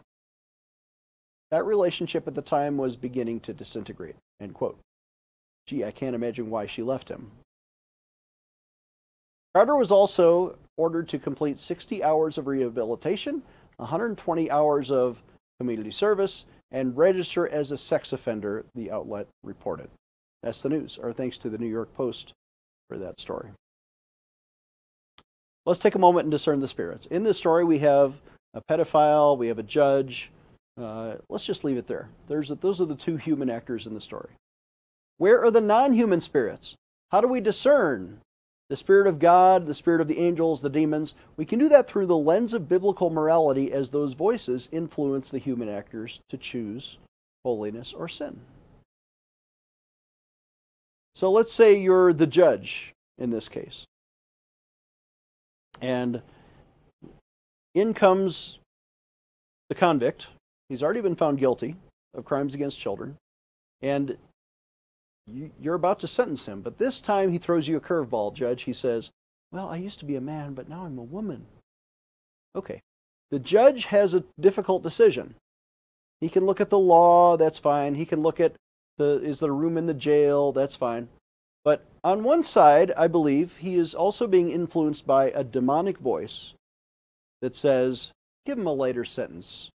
That 1.55 1.67
relationship 1.67 2.27
at 2.27 2.35
the 2.35 2.43
time 2.43 2.77
was 2.77 2.97
beginning 2.97 3.39
to 3.43 3.53
disintegrate. 3.53 4.17
End 4.41 4.55
quote. 4.55 4.77
Gee, 5.69 5.85
I 5.85 5.93
can't 5.93 6.17
imagine 6.17 6.51
why 6.51 6.67
she 6.67 6.83
left 6.83 7.09
him. 7.09 7.31
Carter 9.55 9.77
was 9.77 9.93
also 9.93 10.59
ordered 10.77 11.09
to 11.11 11.19
complete 11.21 11.61
60 11.61 12.03
hours 12.03 12.39
of 12.39 12.49
rehabilitation, 12.49 13.41
120 13.77 14.51
hours 14.51 14.91
of 14.91 15.23
community 15.61 15.93
service, 15.93 16.45
and 16.73 16.97
register 16.97 17.49
as 17.49 17.71
a 17.71 17.79
sex 17.79 18.13
offender, 18.13 18.65
the 18.75 18.91
outlet 18.91 19.29
reported. 19.45 19.89
That's 20.43 20.61
the 20.61 20.71
news. 20.71 20.99
Our 21.01 21.13
thanks 21.13 21.39
to 21.39 21.51
the 21.51 21.59
New 21.59 21.69
York 21.69 21.95
Post 21.95 22.33
for 22.89 22.99
that 22.99 23.21
story. 23.21 23.51
Let's 25.67 25.79
take 25.79 25.95
a 25.95 26.01
moment 26.01 26.25
and 26.25 26.33
discern 26.33 26.59
the 26.59 26.67
spirits. 26.67 27.07
In 27.07 27.23
this 27.23 27.39
story, 27.39 27.65
we 27.65 27.79
have 27.79 28.15
a 28.55 28.61
pedophile, 28.61 29.39
we 29.39 29.47
have 29.47 29.61
a 29.61 29.63
judge. 29.63 30.33
Uh, 30.77 31.17
let's 31.29 31.45
just 31.45 31.65
leave 31.65 31.77
it 31.77 31.87
there. 31.87 32.09
There's 32.27 32.51
a, 32.51 32.57
those 32.57 32.81
are 32.81 32.87
the 32.87 32.97
two 32.97 33.17
human 33.17 33.49
actors 33.49 33.87
in 33.87 33.95
the 33.95 34.01
story. 34.01 34.31
Where 35.19 35.45
are 35.45 35.51
the 35.51 35.61
non 35.61 35.93
human 35.93 36.21
spirits? 36.21 36.75
How 37.11 37.21
do 37.21 37.29
we 37.29 37.41
discern 37.41 38.21
the 38.71 38.77
Spirit 38.77 39.07
of 39.07 39.19
God, 39.19 39.67
the 39.67 39.75
Spirit 39.75 40.01
of 40.01 40.09
the 40.09 40.19
angels, 40.19 40.61
the 40.61 40.71
demons. 40.71 41.15
We 41.37 41.45
can 41.45 41.59
do 41.59 41.69
that 41.69 41.87
through 41.87 42.07
the 42.07 42.17
lens 42.17 42.55
of 42.55 42.69
biblical 42.69 43.11
morality 43.11 43.73
as 43.73 43.91
those 43.91 44.15
voices 44.15 44.69
influence 44.73 45.31
the 45.31 45.39
human 45.39 45.69
actors 45.69 46.21
to 46.29 46.39
choose 46.39 46.97
holiness 47.45 47.93
or 47.93 48.09
sin. 48.09 48.41
So 51.15 51.31
let's 51.31 51.53
say 51.53 51.79
you're 51.79 52.13
the 52.13 52.27
judge 52.27 52.93
in 53.19 53.31
this 53.31 53.49
case. 53.49 53.85
And 55.81 56.23
in 57.75 57.93
comes 57.93 58.59
the 59.69 59.75
convict. 59.75 60.29
He's 60.75 60.83
already 60.83 61.03
been 61.03 61.15
found 61.15 61.39
guilty 61.39 61.77
of 62.15 62.25
crimes 62.25 62.53
against 62.53 62.81
children. 62.81 63.17
And 63.81 64.17
you're 65.61 65.77
about 65.77 66.01
to 66.01 66.09
sentence 66.09 66.47
him. 66.47 66.63
But 66.63 66.79
this 66.79 67.01
time 67.01 67.31
he 67.31 67.39
throws 67.39 67.69
you 67.69 67.77
a 67.77 67.81
curveball, 67.81 68.35
Judge. 68.35 68.63
He 68.63 68.73
says, 68.73 69.13
Well, 69.53 69.69
I 69.69 69.77
used 69.77 70.01
to 70.01 70.05
be 70.05 70.17
a 70.17 70.21
man, 70.21 70.53
but 70.53 70.69
now 70.69 70.85
I'm 70.85 70.99
a 70.99 71.05
woman. 71.05 71.47
Okay. 72.57 72.83
The 73.31 73.39
judge 73.39 73.85
has 73.85 74.15
a 74.15 74.25
difficult 74.41 74.83
decision. 74.83 75.37
He 76.21 76.29
can 76.29 76.45
look 76.45 76.61
at 76.61 76.71
the 76.71 76.79
law, 76.81 77.37
that's 77.37 77.59
fine. 77.59 77.95
He 77.95 78.05
can 78.05 78.23
look 78.23 78.41
at 78.41 78.55
the 78.99 79.23
is 79.23 79.39
there 79.39 79.51
a 79.51 79.53
room 79.53 79.79
in 79.79 79.87
the 79.87 79.95
jail, 79.95 80.51
that's 80.51 80.75
fine. 80.75 81.07
But 81.63 81.85
on 82.03 82.25
one 82.25 82.43
side, 82.43 82.91
I 82.97 83.07
believe 83.07 83.59
he 83.59 83.77
is 83.77 83.95
also 83.95 84.27
being 84.27 84.51
influenced 84.51 85.07
by 85.07 85.31
a 85.31 85.45
demonic 85.45 85.99
voice 85.99 86.55
that 87.43 87.55
says, 87.55 88.11
give 88.45 88.59
him 88.59 88.67
a 88.67 88.73
lighter 88.73 89.05
sentence 89.05 89.71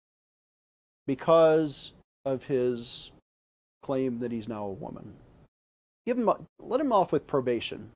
because 1.07 1.93
of 2.25 2.43
his 2.43 3.11
claim 3.81 4.19
that 4.19 4.31
he's 4.31 4.47
now 4.47 4.65
a 4.65 4.71
woman. 4.71 5.13
Give 6.05 6.17
him, 6.17 6.29
let 6.59 6.81
him 6.81 6.91
off 6.91 7.11
with 7.11 7.25
probation. 7.25 7.89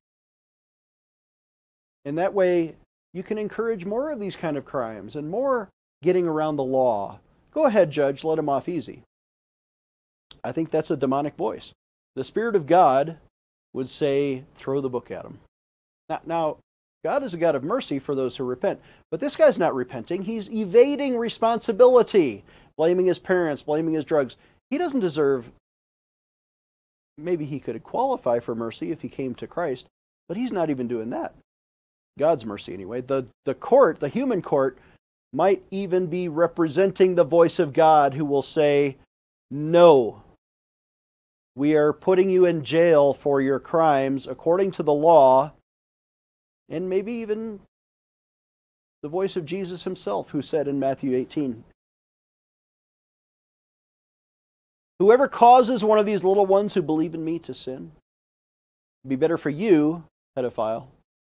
And 2.05 2.17
that 2.17 2.33
way, 2.33 2.75
you 3.13 3.23
can 3.23 3.37
encourage 3.37 3.85
more 3.85 4.09
of 4.09 4.19
these 4.19 4.35
kind 4.35 4.57
of 4.57 4.65
crimes 4.65 5.15
and 5.15 5.29
more 5.29 5.69
getting 6.01 6.27
around 6.27 6.55
the 6.55 6.63
law. 6.63 7.19
Go 7.51 7.65
ahead, 7.65 7.91
judge, 7.91 8.23
let 8.23 8.39
him 8.39 8.49
off 8.49 8.69
easy. 8.69 9.03
I 10.43 10.51
think 10.51 10.71
that's 10.71 10.91
a 10.91 10.97
demonic 10.97 11.35
voice. 11.35 11.73
The 12.15 12.23
Spirit 12.23 12.55
of 12.55 12.65
God 12.65 13.17
would 13.73 13.89
say, 13.89 14.43
throw 14.55 14.81
the 14.81 14.89
book 14.89 15.11
at 15.11 15.25
him. 15.25 15.39
Now, 16.09 16.21
now, 16.25 16.57
God 17.03 17.23
is 17.23 17.33
a 17.33 17.37
God 17.37 17.55
of 17.55 17.63
mercy 17.63 17.97
for 17.97 18.13
those 18.13 18.37
who 18.37 18.43
repent, 18.43 18.79
but 19.09 19.19
this 19.19 19.35
guy's 19.35 19.57
not 19.57 19.73
repenting. 19.73 20.21
He's 20.21 20.51
evading 20.51 21.17
responsibility, 21.17 22.43
blaming 22.77 23.07
his 23.07 23.19
parents, 23.19 23.63
blaming 23.63 23.95
his 23.95 24.05
drugs. 24.05 24.35
He 24.69 24.77
doesn't 24.77 24.99
deserve, 24.99 25.49
maybe 27.17 27.45
he 27.45 27.59
could 27.59 27.81
qualify 27.83 28.39
for 28.39 28.53
mercy 28.53 28.91
if 28.91 29.01
he 29.01 29.09
came 29.09 29.33
to 29.35 29.47
Christ, 29.47 29.87
but 30.27 30.37
he's 30.37 30.51
not 30.51 30.69
even 30.69 30.87
doing 30.87 31.09
that. 31.09 31.33
God's 32.19 32.45
mercy, 32.45 32.73
anyway. 32.73 33.01
The, 33.01 33.25
the 33.45 33.55
court, 33.55 33.99
the 33.99 34.09
human 34.09 34.41
court, 34.41 34.77
might 35.33 35.63
even 35.71 36.07
be 36.07 36.27
representing 36.27 37.15
the 37.15 37.23
voice 37.23 37.57
of 37.57 37.73
God 37.73 38.13
who 38.13 38.25
will 38.25 38.41
say, 38.41 38.97
No, 39.49 40.21
we 41.55 41.75
are 41.75 41.93
putting 41.93 42.29
you 42.29 42.45
in 42.45 42.63
jail 42.63 43.13
for 43.13 43.41
your 43.41 43.59
crimes 43.59 44.27
according 44.27 44.71
to 44.71 44.83
the 44.83 44.93
law, 44.93 45.53
and 46.71 46.89
maybe 46.89 47.11
even 47.11 47.59
the 49.03 49.09
voice 49.09 49.35
of 49.35 49.45
Jesus 49.45 49.83
himself, 49.83 50.31
who 50.31 50.41
said 50.41 50.67
in 50.67 50.79
Matthew 50.79 51.15
18, 51.15 51.63
Whoever 54.99 55.27
causes 55.27 55.83
one 55.83 55.99
of 55.99 56.05
these 56.05 56.23
little 56.23 56.45
ones 56.45 56.73
who 56.73 56.81
believe 56.81 57.15
in 57.15 57.25
me 57.25 57.39
to 57.39 57.53
sin, 57.53 57.91
it'd 59.03 59.09
be 59.09 59.15
better 59.15 59.37
for 59.37 59.49
you, 59.49 60.03
pedophile, 60.37 60.87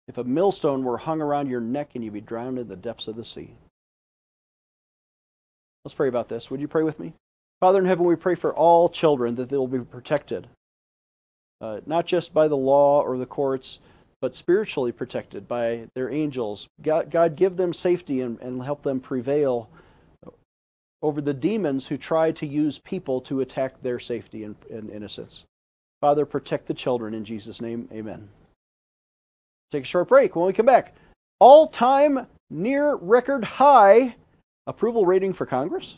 if 0.07 0.17
a 0.17 0.23
millstone 0.23 0.83
were 0.83 0.97
hung 0.97 1.21
around 1.21 1.49
your 1.49 1.61
neck 1.61 1.91
and 1.95 2.03
you'd 2.03 2.13
be 2.13 2.21
drowned 2.21 2.59
in 2.59 2.67
the 2.67 2.75
depths 2.75 3.07
of 3.07 3.15
the 3.15 3.23
sea. 3.23 3.55
Let's 5.85 5.95
pray 5.95 6.09
about 6.09 6.29
this. 6.29 6.51
Would 6.51 6.61
you 6.61 6.67
pray 6.67 6.83
with 6.83 6.99
me? 6.99 7.13
Father 7.61 7.79
in 7.79 7.85
heaven, 7.85 8.05
we 8.05 8.17
pray 8.17 8.35
for 8.35 8.53
all 8.53 8.89
children 8.89 9.35
that 9.35 9.47
they 9.47 9.57
will 9.57 9.67
be 9.69 9.79
protected, 9.79 10.47
uh, 11.61 11.79
not 11.85 12.05
just 12.05 12.33
by 12.33 12.49
the 12.49 12.57
law 12.57 13.01
or 13.01 13.17
the 13.17 13.25
courts, 13.25 13.79
but 14.23 14.33
spiritually 14.33 14.93
protected 14.93 15.49
by 15.49 15.85
their 15.95 16.09
angels. 16.09 16.69
God, 16.81 17.11
God 17.11 17.35
give 17.35 17.57
them 17.57 17.73
safety 17.73 18.21
and, 18.21 18.39
and 18.39 18.63
help 18.63 18.81
them 18.81 19.01
prevail 19.01 19.69
over 21.01 21.19
the 21.19 21.33
demons 21.33 21.85
who 21.85 21.97
try 21.97 22.31
to 22.31 22.47
use 22.47 22.79
people 22.79 23.19
to 23.19 23.41
attack 23.41 23.81
their 23.81 23.99
safety 23.99 24.45
and, 24.45 24.55
and 24.71 24.89
innocence. 24.89 25.43
Father, 25.99 26.25
protect 26.25 26.67
the 26.67 26.73
children 26.73 27.13
in 27.13 27.25
Jesus' 27.25 27.59
name. 27.59 27.89
Amen. 27.91 28.29
Take 29.71 29.83
a 29.83 29.87
short 29.87 30.07
break. 30.07 30.37
When 30.37 30.45
we 30.45 30.53
come 30.53 30.67
back, 30.67 30.95
all 31.41 31.67
time 31.67 32.25
near 32.49 32.95
record 32.95 33.43
high 33.43 34.15
approval 34.67 35.05
rating 35.05 35.33
for 35.33 35.45
Congress. 35.45 35.97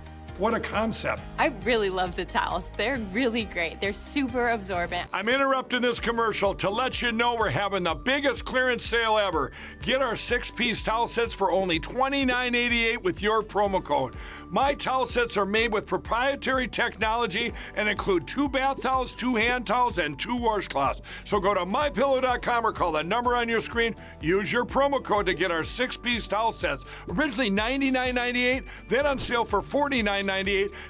What 0.41 0.55
a 0.55 0.59
concept. 0.59 1.21
I 1.37 1.53
really 1.63 1.91
love 1.91 2.15
the 2.15 2.25
towels. 2.25 2.71
They're 2.75 2.97
really 3.13 3.43
great. 3.43 3.79
They're 3.79 3.93
super 3.93 4.49
absorbent. 4.49 5.07
I'm 5.13 5.29
interrupting 5.29 5.83
this 5.83 5.99
commercial 5.99 6.55
to 6.55 6.67
let 6.67 6.99
you 6.99 7.11
know 7.11 7.35
we're 7.35 7.49
having 7.49 7.83
the 7.83 7.93
biggest 7.93 8.43
clearance 8.43 8.83
sale 8.83 9.19
ever. 9.19 9.51
Get 9.83 10.01
our 10.01 10.15
six 10.15 10.49
piece 10.49 10.81
towel 10.81 11.07
sets 11.07 11.35
for 11.35 11.51
only 11.51 11.79
$29.88 11.79 13.03
with 13.03 13.21
your 13.21 13.43
promo 13.43 13.83
code. 13.83 14.15
My 14.49 14.73
towel 14.73 15.05
sets 15.05 15.37
are 15.37 15.45
made 15.45 15.71
with 15.71 15.85
proprietary 15.85 16.67
technology 16.67 17.53
and 17.75 17.87
include 17.87 18.27
two 18.27 18.49
bath 18.49 18.81
towels, 18.81 19.13
two 19.13 19.35
hand 19.35 19.67
towels, 19.67 19.99
and 19.99 20.17
two 20.17 20.37
washcloths. 20.37 21.01
So 21.23 21.39
go 21.39 21.53
to 21.53 21.61
mypillow.com 21.61 22.65
or 22.65 22.71
call 22.71 22.93
the 22.93 23.03
number 23.03 23.35
on 23.35 23.47
your 23.47 23.59
screen. 23.59 23.95
Use 24.21 24.51
your 24.51 24.65
promo 24.65 25.03
code 25.03 25.27
to 25.27 25.35
get 25.35 25.51
our 25.51 25.63
six 25.63 25.97
piece 25.97 26.27
towel 26.27 26.51
sets. 26.51 26.83
Originally 27.09 27.51
$99.98, 27.51 28.63
then 28.87 29.05
on 29.05 29.19
sale 29.19 29.45
for 29.45 29.61
$49.98. 29.61 30.30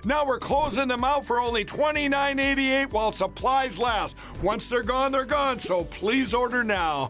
Now 0.06 0.26
we're 0.26 0.40
closing 0.40 0.88
them 0.88 1.04
out 1.04 1.26
for 1.26 1.40
only 1.40 1.66
$29.88 1.66 2.92
while 2.92 3.12
supplies 3.12 3.80
last. 3.80 4.16
Once 4.44 4.70
they're 4.70 4.84
gone, 4.84 5.12
they're 5.12 5.26
gone, 5.26 5.60
so 5.60 5.84
please 5.86 6.34
order 6.34 6.64
now. 6.64 7.10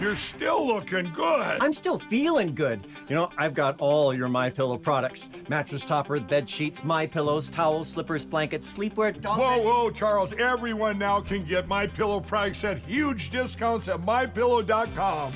You're 0.00 0.16
still 0.16 0.66
looking 0.66 1.12
good. 1.14 1.58
I'm 1.60 1.72
still 1.72 1.98
feeling 1.98 2.54
good. 2.54 2.86
You 3.08 3.14
know, 3.14 3.30
I've 3.38 3.54
got 3.54 3.80
all 3.80 4.12
your 4.12 4.28
My 4.28 4.50
Pillow 4.50 4.76
products: 4.76 5.30
mattress 5.48 5.84
topper, 5.84 6.18
bed 6.18 6.50
sheets, 6.50 6.82
My 6.82 7.06
Pillows, 7.06 7.48
towels, 7.48 7.88
slippers, 7.88 8.24
blankets, 8.24 8.74
sleepwear. 8.74 9.18
Dog 9.20 9.38
whoa, 9.38 9.56
bed- 9.56 9.64
whoa, 9.64 9.90
Charles! 9.90 10.32
Everyone 10.34 10.98
now 10.98 11.20
can 11.20 11.44
get 11.44 11.68
My 11.68 11.86
Pillow 11.86 12.20
products 12.20 12.64
at 12.64 12.78
huge 12.80 13.30
discounts 13.30 13.88
at 13.88 14.00
MyPillow.com. 14.00 15.32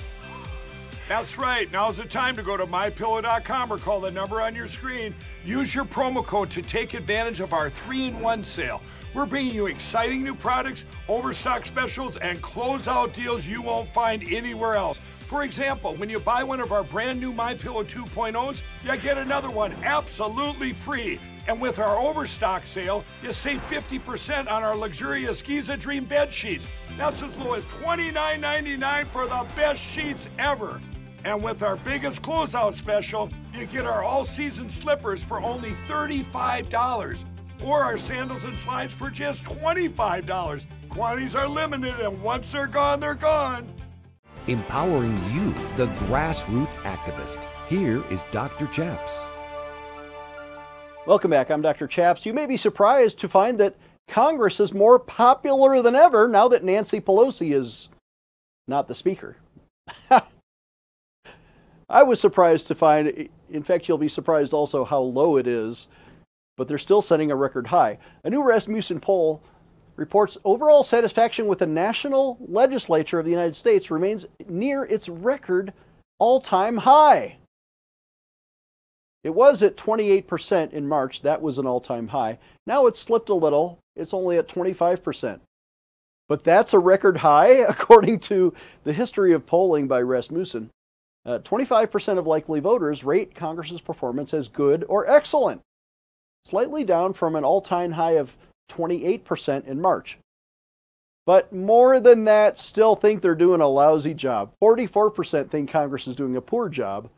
That's 1.08 1.38
right. 1.38 1.70
Now's 1.70 1.98
the 1.98 2.04
time 2.04 2.34
to 2.34 2.42
go 2.42 2.56
to 2.56 2.66
mypillow.com 2.66 3.72
or 3.72 3.78
call 3.78 4.00
the 4.00 4.10
number 4.10 4.40
on 4.40 4.56
your 4.56 4.66
screen. 4.66 5.14
Use 5.44 5.72
your 5.72 5.84
promo 5.84 6.24
code 6.24 6.50
to 6.50 6.62
take 6.62 6.94
advantage 6.94 7.38
of 7.38 7.52
our 7.52 7.70
3-in-1 7.70 8.44
sale. 8.44 8.82
We're 9.14 9.24
bringing 9.24 9.54
you 9.54 9.66
exciting 9.66 10.24
new 10.24 10.34
products, 10.34 10.84
overstock 11.08 11.64
specials, 11.64 12.16
and 12.16 12.42
closeout 12.42 13.14
deals 13.14 13.46
you 13.46 13.62
won't 13.62 13.94
find 13.94 14.24
anywhere 14.32 14.74
else. 14.74 15.00
For 15.20 15.44
example, 15.44 15.94
when 15.94 16.10
you 16.10 16.18
buy 16.18 16.42
one 16.42 16.60
of 16.60 16.72
our 16.72 16.82
brand 16.82 17.20
new 17.20 17.32
MyPillow 17.32 17.84
2.0s, 17.84 18.62
you 18.84 18.96
get 18.96 19.16
another 19.16 19.50
one 19.50 19.74
absolutely 19.84 20.72
free. 20.72 21.20
And 21.46 21.60
with 21.60 21.78
our 21.78 21.96
overstock 21.96 22.66
sale, 22.66 23.04
you 23.22 23.30
save 23.30 23.60
50% 23.68 24.50
on 24.50 24.64
our 24.64 24.74
luxurious 24.74 25.40
Giza 25.40 25.76
Dream 25.76 26.04
bed 26.04 26.34
sheets. 26.34 26.66
That's 26.96 27.22
as 27.22 27.36
low 27.36 27.54
as 27.54 27.64
$29.99 27.66 29.06
for 29.06 29.26
the 29.26 29.46
best 29.54 29.80
sheets 29.80 30.28
ever. 30.38 30.80
And 31.26 31.42
with 31.42 31.64
our 31.64 31.74
biggest 31.74 32.22
closeout 32.22 32.74
special, 32.74 33.28
you 33.52 33.66
get 33.66 33.84
our 33.84 34.04
all 34.04 34.24
season 34.24 34.70
slippers 34.70 35.24
for 35.24 35.40
only 35.40 35.70
$35 35.88 37.24
or 37.64 37.82
our 37.82 37.96
sandals 37.96 38.44
and 38.44 38.56
slides 38.56 38.94
for 38.94 39.10
just 39.10 39.42
$25. 39.42 40.66
Quantities 40.88 41.34
are 41.34 41.48
limited, 41.48 41.98
and 41.98 42.22
once 42.22 42.52
they're 42.52 42.68
gone, 42.68 43.00
they're 43.00 43.16
gone. 43.16 43.66
Empowering 44.46 45.16
you, 45.32 45.52
the 45.76 45.86
grassroots 46.06 46.76
activist. 46.84 47.44
Here 47.68 48.04
is 48.08 48.24
Dr. 48.30 48.68
Chaps. 48.68 49.24
Welcome 51.06 51.32
back. 51.32 51.50
I'm 51.50 51.60
Dr. 51.60 51.88
Chaps. 51.88 52.24
You 52.24 52.34
may 52.34 52.46
be 52.46 52.56
surprised 52.56 53.18
to 53.18 53.28
find 53.28 53.58
that 53.58 53.74
Congress 54.06 54.60
is 54.60 54.72
more 54.72 55.00
popular 55.00 55.82
than 55.82 55.96
ever 55.96 56.28
now 56.28 56.46
that 56.46 56.62
Nancy 56.62 57.00
Pelosi 57.00 57.52
is 57.52 57.88
not 58.68 58.86
the 58.86 58.94
speaker. 58.94 59.36
I 61.88 62.02
was 62.02 62.20
surprised 62.20 62.66
to 62.68 62.74
find, 62.74 63.28
in 63.50 63.62
fact, 63.62 63.86
you'll 63.86 63.98
be 63.98 64.08
surprised 64.08 64.52
also 64.52 64.84
how 64.84 65.00
low 65.00 65.36
it 65.36 65.46
is, 65.46 65.88
but 66.56 66.66
they're 66.66 66.78
still 66.78 67.02
setting 67.02 67.30
a 67.30 67.36
record 67.36 67.68
high. 67.68 67.98
A 68.24 68.30
new 68.30 68.42
Rasmussen 68.42 69.00
poll 69.00 69.42
reports 69.94 70.36
overall 70.44 70.82
satisfaction 70.82 71.46
with 71.46 71.60
the 71.60 71.66
national 71.66 72.38
legislature 72.48 73.18
of 73.18 73.24
the 73.24 73.30
United 73.30 73.56
States 73.56 73.90
remains 73.90 74.26
near 74.48 74.84
its 74.84 75.08
record 75.08 75.72
all 76.18 76.40
time 76.40 76.78
high. 76.78 77.36
It 79.22 79.34
was 79.34 79.62
at 79.62 79.76
28% 79.76 80.72
in 80.72 80.88
March. 80.88 81.22
That 81.22 81.42
was 81.42 81.58
an 81.58 81.66
all 81.66 81.80
time 81.80 82.08
high. 82.08 82.38
Now 82.66 82.86
it's 82.86 83.00
slipped 83.00 83.28
a 83.28 83.34
little. 83.34 83.78
It's 83.96 84.14
only 84.14 84.38
at 84.38 84.48
25%. 84.48 85.40
But 86.28 86.44
that's 86.44 86.74
a 86.74 86.78
record 86.78 87.18
high, 87.18 87.48
according 87.68 88.20
to 88.20 88.54
the 88.84 88.92
history 88.92 89.32
of 89.32 89.46
polling 89.46 89.88
by 89.88 90.00
Rasmussen. 90.00 90.70
Uh, 91.26 91.40
25% 91.40 92.18
of 92.18 92.26
likely 92.26 92.60
voters 92.60 93.02
rate 93.02 93.34
Congress's 93.34 93.80
performance 93.80 94.32
as 94.32 94.46
good 94.46 94.84
or 94.88 95.10
excellent, 95.10 95.60
slightly 96.44 96.84
down 96.84 97.12
from 97.12 97.34
an 97.34 97.42
all 97.42 97.60
time 97.60 97.90
high 97.90 98.12
of 98.12 98.36
28% 98.70 99.66
in 99.66 99.80
March. 99.80 100.18
But 101.26 101.52
more 101.52 101.98
than 101.98 102.24
that, 102.24 102.58
still 102.58 102.94
think 102.94 103.20
they're 103.20 103.34
doing 103.34 103.60
a 103.60 103.66
lousy 103.66 104.14
job. 104.14 104.52
44% 104.62 105.50
think 105.50 105.68
Congress 105.68 106.06
is 106.06 106.14
doing 106.14 106.36
a 106.36 106.40
poor 106.40 106.68
job, 106.68 107.10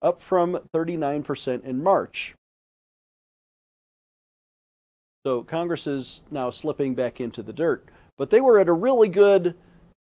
up 0.00 0.22
from 0.22 0.60
39% 0.72 1.64
in 1.64 1.82
March. 1.82 2.34
So 5.26 5.42
Congress 5.42 5.88
is 5.88 6.20
now 6.30 6.50
slipping 6.50 6.94
back 6.94 7.20
into 7.20 7.42
the 7.42 7.52
dirt. 7.52 7.88
But 8.16 8.30
they 8.30 8.40
were 8.40 8.60
at 8.60 8.68
a 8.68 8.72
really 8.72 9.08
good 9.08 9.56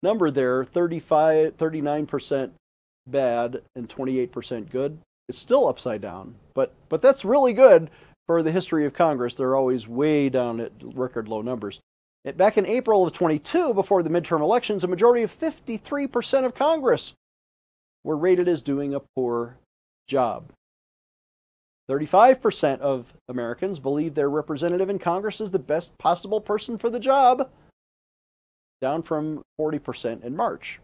number 0.06 0.32
there 0.32 0.64
35, 0.64 1.58
39% 1.58 2.52
bad 3.08 3.62
and 3.76 3.90
28% 3.90 4.70
good. 4.70 4.98
It's 5.28 5.40
still 5.40 5.68
upside 5.68 6.02
down, 6.02 6.36
but, 6.54 6.74
but 6.88 7.02
that's 7.02 7.26
really 7.26 7.54
good 7.54 7.90
for 8.28 8.44
the 8.44 8.52
history 8.52 8.86
of 8.86 8.94
Congress. 8.94 9.34
They're 9.34 9.56
always 9.56 9.88
way 9.88 10.30
down 10.30 10.60
at 10.60 10.72
record 10.80 11.28
low 11.28 11.42
numbers. 11.42 11.82
Back 12.38 12.58
in 12.58 12.66
April 12.66 13.06
of 13.06 13.14
22, 13.14 13.74
before 13.74 14.02
the 14.02 14.10
midterm 14.10 14.42
elections, 14.42 14.84
a 14.84 14.88
majority 14.88 15.24
of 15.24 15.40
53% 15.40 16.46
of 16.46 16.56
Congress 16.56 17.14
were 18.04 18.18
rated 18.18 18.48
as 18.48 18.62
doing 18.62 18.94
a 18.94 19.02
poor 19.16 19.58
job. 20.08 20.52
35% 21.90 22.80
of 22.80 23.14
Americans 23.28 23.80
believe 23.80 24.16
their 24.16 24.30
representative 24.30 24.90
in 24.90 24.98
Congress 24.98 25.40
is 25.40 25.52
the 25.52 25.60
best 25.60 25.96
possible 26.00 26.42
person 26.42 26.80
for 26.80 26.90
the 26.90 27.00
job, 27.00 27.50
down 28.86 29.02
from 29.02 29.42
40% 29.60 30.24
in 30.24 30.36
March, 30.36 30.80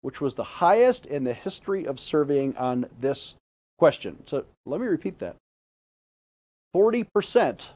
which 0.00 0.20
was 0.20 0.34
the 0.34 0.42
highest 0.42 1.06
in 1.06 1.22
the 1.22 1.32
history 1.32 1.86
of 1.86 2.00
surveying 2.00 2.56
on 2.56 2.86
this 3.00 3.34
question. 3.78 4.20
So 4.26 4.44
let 4.64 4.80
me 4.80 4.88
repeat 4.88 5.20
that. 5.20 5.36
40% 6.74 7.68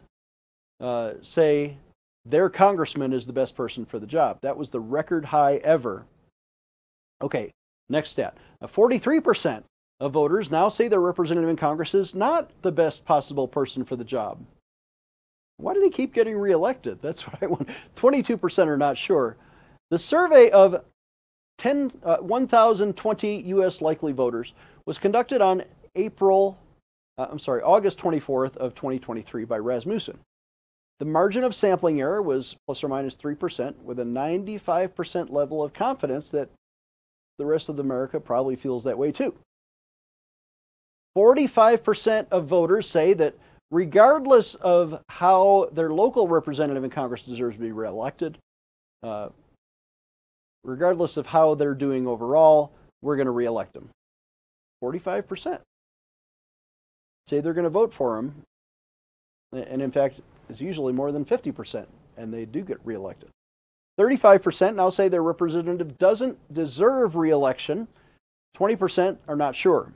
uh, 0.80 1.12
say 1.22 1.76
their 2.24 2.50
congressman 2.50 3.12
is 3.12 3.26
the 3.26 3.32
best 3.32 3.54
person 3.54 3.84
for 3.84 4.00
the 4.00 4.08
job. 4.08 4.38
That 4.42 4.56
was 4.56 4.70
the 4.70 4.80
record 4.80 5.24
high 5.24 5.60
ever. 5.62 6.04
Okay, 7.22 7.52
next 7.88 8.10
stat. 8.10 8.36
43% 8.64 9.62
of 10.00 10.12
voters 10.12 10.50
now 10.50 10.68
say 10.68 10.88
their 10.88 10.98
representative 10.98 11.48
in 11.48 11.54
Congress 11.54 11.94
is 11.94 12.12
not 12.12 12.50
the 12.62 12.72
best 12.72 13.04
possible 13.04 13.46
person 13.46 13.84
for 13.84 13.94
the 13.94 14.02
job. 14.02 14.40
Why 15.58 15.74
do 15.74 15.80
they 15.80 15.90
keep 15.90 16.12
getting 16.12 16.36
reelected? 16.36 17.00
That's 17.00 17.22
what 17.28 17.40
I 17.40 17.46
want. 17.46 17.68
22% 17.94 18.66
are 18.66 18.76
not 18.76 18.98
sure. 18.98 19.36
The 19.90 19.98
survey 19.98 20.50
of 20.50 20.84
10, 21.58 21.92
uh, 22.04 22.18
1,020 22.18 23.42
U.S. 23.48 23.80
likely 23.82 24.12
voters 24.12 24.54
was 24.86 24.98
conducted 24.98 25.40
on 25.40 25.64
April, 25.96 26.58
uh, 27.18 27.26
I'm 27.30 27.40
sorry, 27.40 27.62
August 27.62 27.98
24th 27.98 28.56
of 28.56 28.74
2023 28.74 29.44
by 29.44 29.58
Rasmussen. 29.58 30.18
The 31.00 31.06
margin 31.06 31.44
of 31.44 31.54
sampling 31.54 32.00
error 32.00 32.22
was 32.22 32.54
plus 32.66 32.84
or 32.84 32.88
minus 32.88 33.16
3%, 33.16 33.74
with 33.82 33.98
a 33.98 34.04
95% 34.04 35.30
level 35.30 35.62
of 35.62 35.72
confidence 35.72 36.28
that 36.28 36.50
the 37.38 37.46
rest 37.46 37.68
of 37.68 37.78
America 37.78 38.20
probably 38.20 38.54
feels 38.54 38.84
that 38.84 38.98
way 38.98 39.10
too. 39.10 39.34
45% 41.16 42.28
of 42.30 42.46
voters 42.46 42.88
say 42.88 43.14
that 43.14 43.34
regardless 43.70 44.54
of 44.56 45.02
how 45.08 45.68
their 45.72 45.90
local 45.90 46.28
representative 46.28 46.84
in 46.84 46.90
Congress 46.90 47.22
deserves 47.22 47.56
to 47.56 47.62
be 47.62 47.72
reelected, 47.72 48.38
uh, 49.02 49.30
regardless 50.64 51.16
of 51.16 51.26
how 51.26 51.54
they're 51.54 51.74
doing 51.74 52.06
overall, 52.06 52.72
we're 53.02 53.16
going 53.16 53.26
to 53.26 53.32
reelect 53.32 53.72
them. 53.72 53.88
45% 54.82 55.60
say 57.26 57.40
they're 57.40 57.54
going 57.54 57.64
to 57.64 57.70
vote 57.70 57.92
for 57.92 58.18
him. 58.18 58.42
And 59.52 59.82
in 59.82 59.90
fact, 59.90 60.20
it's 60.48 60.60
usually 60.60 60.92
more 60.92 61.12
than 61.12 61.24
50%, 61.24 61.86
and 62.16 62.32
they 62.32 62.44
do 62.44 62.62
get 62.62 62.78
reelected. 62.84 63.28
35% 63.98 64.74
now 64.76 64.90
say 64.90 65.08
their 65.08 65.22
representative 65.22 65.98
doesn't 65.98 66.38
deserve 66.52 67.16
reelection. 67.16 67.86
20% 68.56 69.18
are 69.28 69.36
not 69.36 69.54
sure. 69.54 69.92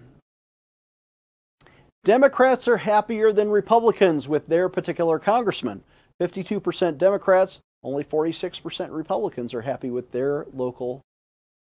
Democrats 2.04 2.68
are 2.68 2.76
happier 2.76 3.32
than 3.32 3.48
Republicans 3.48 4.28
with 4.28 4.46
their 4.46 4.68
particular 4.68 5.18
congressman. 5.18 5.82
52% 6.20 6.98
Democrats, 6.98 7.60
only 7.84 8.02
46% 8.02 8.88
Republicans 8.90 9.54
are 9.54 9.62
happy 9.62 9.90
with 9.90 10.10
their 10.10 10.46
local 10.52 11.02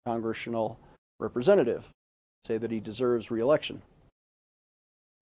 congressional 0.06 0.80
representative. 1.20 1.84
Say 2.46 2.58
that 2.58 2.72
he 2.72 2.80
deserves 2.80 3.30
reelection. 3.30 3.82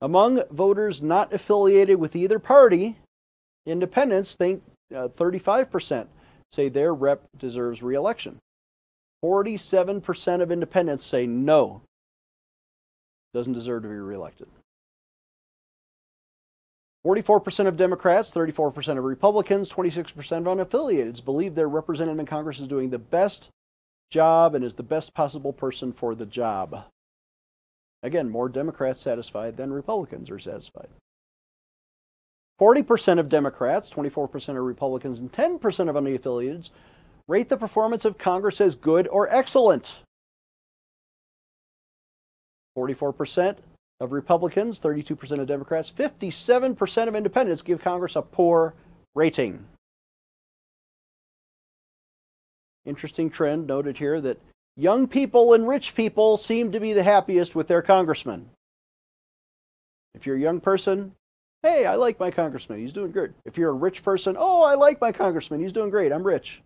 Among 0.02 0.44
voters 0.52 1.02
not 1.02 1.34
affiliated 1.34 1.98
with 1.98 2.16
either 2.16 2.38
party, 2.38 2.98
Independents 3.66 4.34
think 4.34 4.62
uh, 4.94 5.08
35% 5.08 6.08
say 6.52 6.70
their 6.70 6.94
rep 6.94 7.24
deserves 7.38 7.82
reelection. 7.82 8.38
47% 9.24 10.42
of 10.42 10.52
independents 10.52 11.06
say 11.06 11.26
no, 11.26 11.82
doesn't 13.34 13.54
deserve 13.54 13.84
to 13.84 13.90
be 13.90 13.96
reelected. 13.96 14.48
44% 17.06 17.68
of 17.68 17.76
Democrats, 17.76 18.32
34% 18.32 18.98
of 18.98 19.04
Republicans, 19.04 19.70
26% 19.70 20.16
of 20.16 20.44
unaffiliateds 20.44 21.24
believe 21.24 21.54
their 21.54 21.68
representative 21.68 22.20
in 22.20 22.26
Congress 22.26 22.60
is 22.60 22.68
doing 22.68 22.90
the 22.90 23.00
best 23.00 23.50
job 24.10 24.56
and 24.56 24.64
is 24.64 24.76
the 24.76 24.84
best 24.84 25.14
possible 25.14 25.52
person 25.52 25.92
for 25.92 26.16
the 26.16 26.26
job. 26.26 26.86
Again, 28.04 28.30
more 28.30 28.48
Democrats 28.48 29.02
satisfied 29.02 29.58
than 29.58 29.74
Republicans 29.74 30.30
are 30.30 30.40
satisfied. 30.40 30.88
40% 32.62 33.20
of 33.20 33.30
Democrats, 33.30 33.90
24% 33.90 34.50
of 34.50 34.64
Republicans, 34.64 35.20
and 35.20 35.32
10% 35.32 35.90
of 35.90 35.96
unaffiliateds 35.96 36.70
rate 37.28 37.50
the 37.50 37.58
performance 37.58 38.06
of 38.06 38.18
Congress 38.18 38.62
as 38.62 38.76
good 38.76 39.08
or 39.10 39.28
excellent. 39.30 39.96
44% 42.78 43.58
of 44.04 44.12
Republicans, 44.12 44.80
32% 44.80 45.40
of 45.40 45.48
Democrats, 45.48 45.92
57% 45.92 47.08
of 47.08 47.16
independents 47.16 47.62
give 47.62 47.82
Congress 47.82 48.16
a 48.16 48.22
poor 48.22 48.74
rating. 49.16 49.66
Interesting 52.86 53.30
trend 53.30 53.66
noted 53.66 53.98
here 53.98 54.20
that 54.22 54.40
young 54.76 55.08
people 55.08 55.54
and 55.54 55.68
rich 55.68 55.96
people 55.96 56.38
seem 56.38 56.72
to 56.72 56.80
be 56.80 56.94
the 56.94 57.04
happiest 57.04 57.56
with 57.56 57.68
their 57.68 57.82
congressman. 57.82 58.50
If 60.14 60.26
you're 60.26 60.36
a 60.36 60.40
young 60.40 60.60
person, 60.60 61.14
Hey, 61.64 61.86
I 61.86 61.96
like 61.96 62.20
my 62.20 62.30
congressman. 62.30 62.80
He's 62.80 62.92
doing 62.92 63.14
good. 63.14 63.34
If 63.46 63.58
you're 63.58 63.70
a 63.70 63.74
rich 63.74 64.04
person, 64.04 64.36
oh, 64.38 64.64
I 64.64 64.76
like 64.76 65.00
my 65.00 65.14
congressman. 65.14 65.62
He's 65.62 65.72
doing 65.72 65.90
great. 65.90 66.12
I'm 66.12 66.28
rich. 66.28 66.62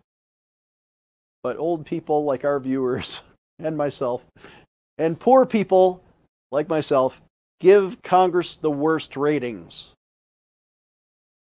But 1.44 1.56
old 1.56 1.86
people 1.86 2.24
like 2.24 2.44
our 2.44 2.58
viewers 2.58 3.20
and 3.60 3.76
myself, 3.76 4.24
and 4.98 5.18
poor 5.18 5.46
people 5.46 6.02
like 6.50 6.68
myself, 6.68 7.22
give 7.60 8.02
Congress 8.02 8.56
the 8.56 8.70
worst 8.70 9.16
ratings. 9.16 9.90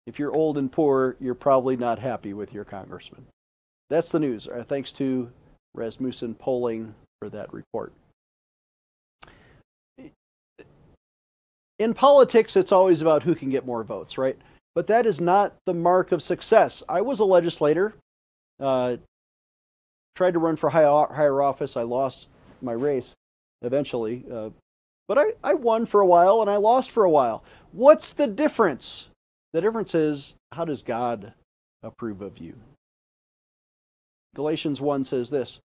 If 0.07 0.19
you're 0.19 0.35
old 0.35 0.59
and 0.59 0.71
poor, 0.71 1.17
you're 1.21 1.35
probably 1.35 1.77
not 1.77 1.99
happy 1.99 2.35
with 2.35 2.53
your 2.53 2.65
congressman. 2.65 3.27
That's 3.89 4.11
the 4.11 4.21
news. 4.21 4.47
Uh, 4.47 4.65
thanks 4.67 4.93
to 4.93 5.31
Rasmussen 5.75 6.35
polling 6.35 6.95
for 7.21 7.31
that 7.31 7.53
report. 7.53 7.93
in 11.79 11.95
politics, 11.95 12.57
it's 12.57 12.73
always 12.73 13.03
about 13.03 13.23
who 13.23 13.35
can 13.35 13.51
get 13.51 13.67
more 13.67 13.83
votes, 13.83 14.17
right? 14.17 14.37
But 14.75 14.87
that 14.89 15.07
is 15.07 15.21
not 15.21 15.55
the 15.67 15.75
mark 15.75 16.13
of 16.13 16.23
success. 16.23 16.83
I 16.89 17.01
was 17.01 17.21
a 17.21 17.25
legislator, 17.25 17.95
uh, 18.61 18.97
tried 20.15 20.33
to 20.33 20.39
run 20.39 20.57
for 20.57 20.71
higher, 20.71 21.07
higher 21.13 21.43
office. 21.43 21.77
I 21.77 21.83
lost 21.83 22.27
my 22.63 22.73
race 22.73 23.13
eventually, 23.63 24.25
uh, 24.33 24.51
but 25.09 25.19
I, 25.19 25.25
I 25.43 25.55
won 25.55 25.87
for 25.87 26.01
a 26.01 26.07
while 26.07 26.41
and 26.41 26.51
I 26.51 26.57
lost 26.57 26.91
for 26.91 27.05
a 27.05 27.11
while. 27.11 27.45
What's 27.73 28.13
the 28.13 28.27
difference? 28.27 29.09
The 29.53 29.61
difference 29.61 29.95
is 29.95 30.35
how 30.53 30.65
does 30.65 30.83
God 30.83 31.33
approve 31.83 32.23
of 32.23 32.39
you? 32.39 32.55
Galatians 34.35 34.81
1 34.81 35.05
says 35.05 35.31
this 35.31 35.61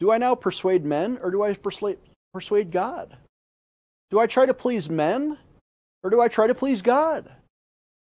Do 0.00 0.10
I 0.10 0.18
now 0.18 0.34
persuade 0.34 0.84
men 0.84 1.18
or 1.22 1.30
do 1.30 1.42
I 1.42 1.54
persuade, 1.54 1.98
persuade 2.32 2.70
God? 2.70 3.16
Do 4.10 4.18
I 4.18 4.26
try 4.26 4.46
to 4.46 4.54
please 4.54 4.88
men 4.88 5.38
or 6.02 6.10
do 6.10 6.20
I 6.20 6.28
try 6.28 6.46
to 6.46 6.54
please 6.54 6.82
God? 6.82 7.30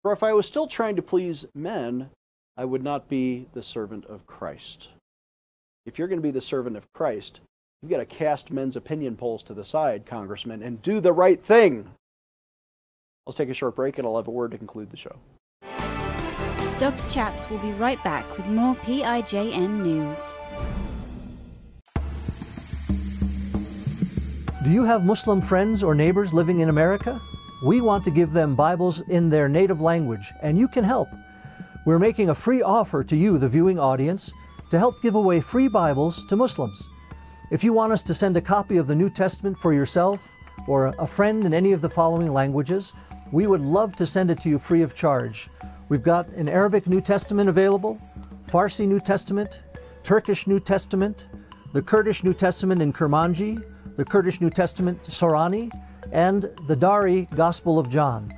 For 0.02 0.12
if 0.12 0.24
I 0.24 0.34
was 0.34 0.46
still 0.46 0.68
trying 0.68 0.96
to 0.96 1.02
please 1.02 1.46
men, 1.54 2.10
I 2.56 2.66
would 2.66 2.84
not 2.84 3.08
be 3.08 3.46
the 3.54 3.64
servant 3.64 4.06
of 4.06 4.26
Christ. 4.26 4.90
If 5.86 5.98
you're 5.98 6.08
going 6.08 6.20
to 6.20 6.24
be 6.24 6.32
the 6.32 6.42
servant 6.42 6.76
of 6.76 6.92
Christ, 6.94 7.40
you've 7.82 7.92
got 7.92 7.98
to 7.98 8.06
cast 8.06 8.52
men's 8.52 8.76
opinion 8.76 9.16
polls 9.16 9.44
to 9.44 9.54
the 9.54 9.64
side, 9.64 10.06
Congressman, 10.06 10.64
and 10.64 10.82
do 10.82 11.00
the 11.00 11.14
right 11.14 11.44
thing. 11.44 11.90
Let's 13.26 13.38
take 13.38 13.50
a 13.50 13.54
short 13.54 13.76
break 13.76 13.98
and 13.98 14.08
I'll 14.08 14.16
have 14.16 14.28
a 14.28 14.32
word 14.32 14.52
to 14.52 14.58
conclude 14.58 14.90
the 14.90 14.98
show. 14.98 15.16
Dr. 16.80 17.10
Chaps 17.10 17.50
will 17.50 17.58
be 17.60 17.72
right 17.72 18.04
back 18.04 18.38
with 18.38 18.48
more 18.48 18.76
PIJN 18.76 19.82
news. 19.82 20.24
Do 24.64 24.74
you 24.74 24.84
have 24.84 25.06
Muslim 25.06 25.42
friends 25.42 25.84
or 25.84 25.96
neighbors 25.96 26.34
living 26.34 26.60
in 26.60 26.70
America? 26.70 27.22
We 27.64 27.82
want 27.82 28.04
to 28.04 28.12
give 28.12 28.34
them 28.34 28.56
Bibles 28.56 29.02
in 29.08 29.30
their 29.30 29.50
native 29.50 29.82
language, 29.82 30.32
and 30.42 30.58
you 30.58 30.68
can 30.68 30.84
help. 30.84 31.10
We're 31.86 32.00
making 32.00 32.30
a 32.30 32.36
free 32.36 32.62
offer 32.62 33.04
to 33.04 33.16
you, 33.16 33.38
the 33.38 33.48
viewing 33.48 33.80
audience, 33.80 34.32
to 34.70 34.78
help 34.78 35.02
give 35.02 35.16
away 35.16 35.40
free 35.40 35.68
Bibles 35.68 36.26
to 36.26 36.36
Muslims. 36.36 36.90
If 37.50 37.64
you 37.64 37.72
want 37.72 37.94
us 37.94 38.04
to 38.04 38.14
send 38.14 38.36
a 38.36 38.42
copy 38.42 38.76
of 38.76 38.88
the 38.88 38.96
New 38.96 39.10
Testament 39.10 39.58
for 39.58 39.74
yourself 39.74 40.36
or 40.68 40.88
a 41.00 41.08
friend 41.08 41.46
in 41.46 41.54
any 41.54 41.72
of 41.72 41.80
the 41.80 41.90
following 41.90 42.34
languages, 42.34 42.92
we 43.32 43.48
would 43.48 43.62
love 43.62 43.96
to 43.96 44.06
send 44.06 44.30
it 44.30 44.42
to 44.42 44.50
you 44.50 44.60
free 44.60 44.82
of 44.82 44.94
charge. 44.94 45.48
We've 45.88 46.04
got 46.04 46.28
an 46.32 46.50
Arabic 46.50 46.88
New 46.88 47.00
Testament 47.00 47.48
available, 47.48 48.02
Farsi 48.50 48.86
New 48.86 49.00
Testament, 49.00 49.62
Turkish 50.04 50.46
New 50.46 50.60
Testament, 50.60 51.28
the 51.72 51.82
Kurdish 51.82 52.22
New 52.22 52.34
Testament 52.34 52.82
in 52.82 52.92
Kurmanji, 52.92 53.64
the 53.96 54.04
Kurdish 54.04 54.42
New 54.42 54.50
Testament 54.50 55.02
Sorani, 55.04 55.72
and 56.12 56.50
the 56.68 56.76
Dari 56.76 57.30
Gospel 57.34 57.80
of 57.80 57.90
John. 57.90 58.34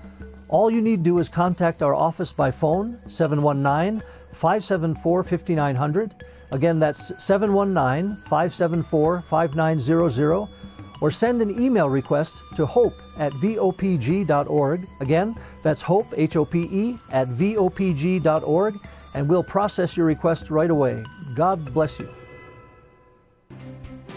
All 0.49 0.69
you 0.69 0.83
need 0.83 0.97
to 0.97 1.03
do 1.03 1.17
is 1.17 1.29
contact 1.29 1.81
our 1.81 1.95
office 1.95 2.31
by 2.31 2.51
phone, 2.51 2.99
719 3.07 4.03
574 4.33 5.23
5900. 5.23 6.25
Again, 6.51 6.79
that's 6.79 7.11
719 7.23 8.15
574 8.23 9.21
5900 9.21 10.47
or 11.01 11.11
send 11.11 11.41
an 11.41 11.61
email 11.61 11.89
request 11.89 12.43
to 12.55 12.65
hope 12.65 12.93
at 13.17 13.31
vopg.org. 13.33 14.87
Again, 14.99 15.35
that's 15.63 15.81
hope, 15.81 16.07
H 16.15 16.35
O 16.35 16.45
P 16.45 16.63
E, 16.71 16.99
at 17.11 17.27
vopg.org, 17.27 18.75
and 19.13 19.29
we'll 19.29 19.43
process 19.43 19.95
your 19.95 20.05
request 20.05 20.49
right 20.49 20.69
away. 20.69 21.03
God 21.35 21.73
bless 21.73 21.99
you. 21.99 22.09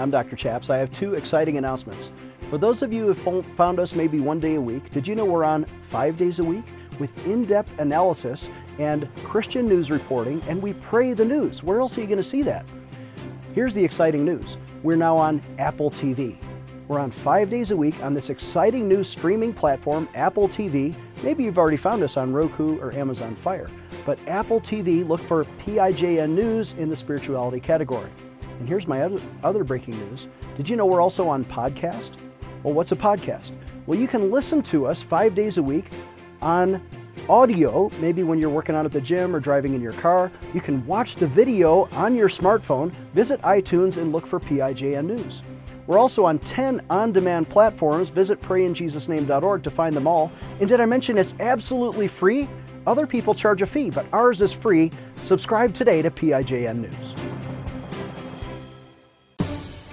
I'm 0.01 0.11
Dr. 0.11 0.37
Chaps. 0.37 0.71
I 0.71 0.79
have 0.79 0.93
two 0.93 1.15
exciting 1.15 1.59
announcements. 1.59 2.11
For 2.51 2.59
those 2.59 2.83
of 2.83 2.93
you 2.93 3.13
who 3.13 3.43
found 3.43 3.79
us 3.79 3.95
maybe 3.95 4.21
one 4.21 4.41
day 4.41 4.57
a 4.57 4.61
week, 4.61 4.91
did 4.91 5.07
you 5.07 5.15
know 5.15 5.25
we're 5.25 5.45
on 5.45 5.65
five 5.91 6.17
days 6.17 6.39
a 6.39 6.45
week 6.45 6.65
with 6.99 7.27
in 7.27 7.45
depth 7.45 7.79
analysis 7.79 8.49
and 8.79 9.09
Christian 9.25 9.67
news 9.67 9.91
reporting, 9.91 10.43
and 10.49 10.61
we 10.63 10.73
pray 10.75 11.13
the 11.13 11.25
news? 11.25 11.63
Where 11.63 11.81
else 11.81 11.97
are 11.97 12.01
you 12.01 12.07
going 12.07 12.17
to 12.19 12.23
see 12.23 12.43
that? 12.43 12.65
Here's 13.55 13.75
the 13.75 13.85
exciting 13.85 14.25
news 14.25 14.57
we're 14.83 14.97
now 14.97 15.17
on 15.17 15.43
Apple 15.59 15.91
TV. 15.91 16.37
We're 16.89 16.99
on 16.99 17.11
five 17.11 17.49
days 17.49 17.71
a 17.71 17.77
week 17.77 18.03
on 18.03 18.13
this 18.13 18.29
exciting 18.29 18.89
new 18.89 19.05
streaming 19.05 19.55
platform, 19.55 20.09
Apple 20.15 20.49
TV. 20.49 20.95
Maybe 21.23 21.45
you've 21.45 21.59
already 21.59 21.77
found 21.77 22.03
us 22.03 22.17
on 22.17 22.33
Roku 22.33 22.79
or 22.81 22.95
Amazon 22.95 23.37
Fire. 23.37 23.71
But 24.05 24.19
Apple 24.27 24.61
TV, 24.61 25.07
look 25.07 25.21
for 25.21 25.45
PIJN 25.65 26.31
News 26.31 26.73
in 26.73 26.91
the 26.91 26.97
spirituality 26.97 27.61
category. 27.61 28.11
And 28.59 28.69
here's 28.69 28.87
my 28.89 29.03
other, 29.03 29.21
other 29.45 29.65
breaking 29.65 29.99
news. 29.99 30.27
Did 30.57 30.69
you 30.69 30.77
know 30.77 30.87
we're 30.87 31.01
also 31.01 31.29
on 31.29 31.45
podcast? 31.45 32.11
Well, 32.63 32.75
what's 32.75 32.93
a 32.93 32.97
podcast? 32.97 33.53
Well, 33.87 33.99
you 33.99 34.09
can 34.09 34.31
listen 34.31 34.63
to 34.65 34.87
us 34.87 35.03
five 35.03 35.35
days 35.35 35.59
a 35.59 35.63
week 35.63 35.87
on 36.41 36.83
audio, 37.29 37.91
maybe 38.01 38.23
when 38.23 38.39
you're 38.39 38.51
working 38.51 38.75
out 38.75 38.85
at 38.85 38.93
the 38.93 39.01
gym 39.01 39.35
or 39.35 39.41
driving 39.41 39.75
in 39.75 39.81
your 39.81 39.93
car. 39.95 40.31
You 40.55 40.61
can 40.61 40.87
watch 40.87 41.17
the 41.17 41.27
video 41.27 41.89
on 41.93 42.15
your 42.15 42.29
smartphone, 42.29 42.91
visit 43.15 43.41
iTunes, 43.43 43.97
and 43.97 44.13
look 44.13 44.27
for 44.27 44.41
PIJN 44.41 45.07
News. 45.07 45.43
We're 45.87 45.99
also 45.99 46.25
on 46.25 46.39
10 46.39 46.83
on 46.91 47.13
demand 47.13 47.49
platforms. 47.49 48.09
Visit 48.09 48.41
prayinjesusname.org 48.41 49.63
to 49.65 49.71
find 49.71 49.97
them 49.97 50.07
all. 50.07 50.31
And 50.61 50.69
did 50.69 50.81
I 50.81 50.87
mention 50.87 51.19
it's 51.19 51.35
absolutely 51.41 52.09
free? 52.09 52.49
Other 52.87 53.07
people 53.07 53.35
charge 53.35 53.63
a 53.63 53.67
fee, 53.67 53.91
but 53.91 54.07
ours 54.13 54.43
is 54.43 54.53
free. 54.53 54.91
Subscribe 55.25 55.75
today 55.75 56.03
to 56.03 56.11
PIJN 56.11 56.81
News. 56.81 57.15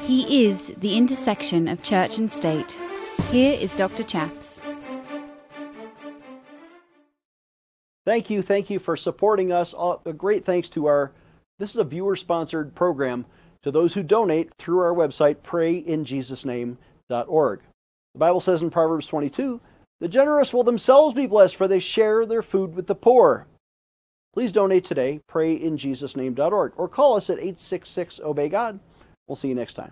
He 0.01 0.47
is 0.47 0.73
the 0.77 0.97
intersection 0.97 1.67
of 1.67 1.83
church 1.83 2.17
and 2.17 2.31
state. 2.31 2.79
Here 3.29 3.53
is 3.53 3.75
Dr. 3.75 4.03
Chaps. 4.03 4.59
Thank 8.05 8.29
you, 8.29 8.41
thank 8.41 8.69
you 8.69 8.79
for 8.79 8.97
supporting 8.97 9.51
us. 9.51 9.75
A 10.05 10.13
great 10.13 10.45
thanks 10.45 10.69
to 10.69 10.85
our, 10.88 11.12
this 11.59 11.71
is 11.71 11.77
a 11.77 11.83
viewer 11.83 12.15
sponsored 12.15 12.73
program, 12.75 13.25
to 13.63 13.71
those 13.71 13.93
who 13.93 14.03
donate 14.03 14.51
through 14.57 14.79
our 14.79 14.93
website, 14.93 15.35
prayinjesusname.org. 15.38 17.62
The 18.13 18.19
Bible 18.19 18.41
says 18.41 18.62
in 18.62 18.69
Proverbs 18.69 19.07
22, 19.07 19.59
the 19.99 20.07
generous 20.07 20.53
will 20.53 20.63
themselves 20.63 21.13
be 21.13 21.27
blessed, 21.27 21.57
for 21.57 21.67
they 21.67 21.79
share 21.79 22.25
their 22.25 22.41
food 22.41 22.73
with 22.73 22.88
the 22.88 22.95
poor. 22.95 23.47
Please 24.33 24.53
donate 24.53 24.85
today, 24.85 25.19
prayinjesusname.org, 25.29 26.71
or 26.77 26.88
call 26.88 27.17
us 27.17 27.29
at 27.29 27.38
866 27.38 28.21
Obey 28.21 28.47
God. 28.47 28.79
We'll 29.27 29.35
see 29.35 29.49
you 29.49 29.55
next 29.55 29.73
time. 29.73 29.91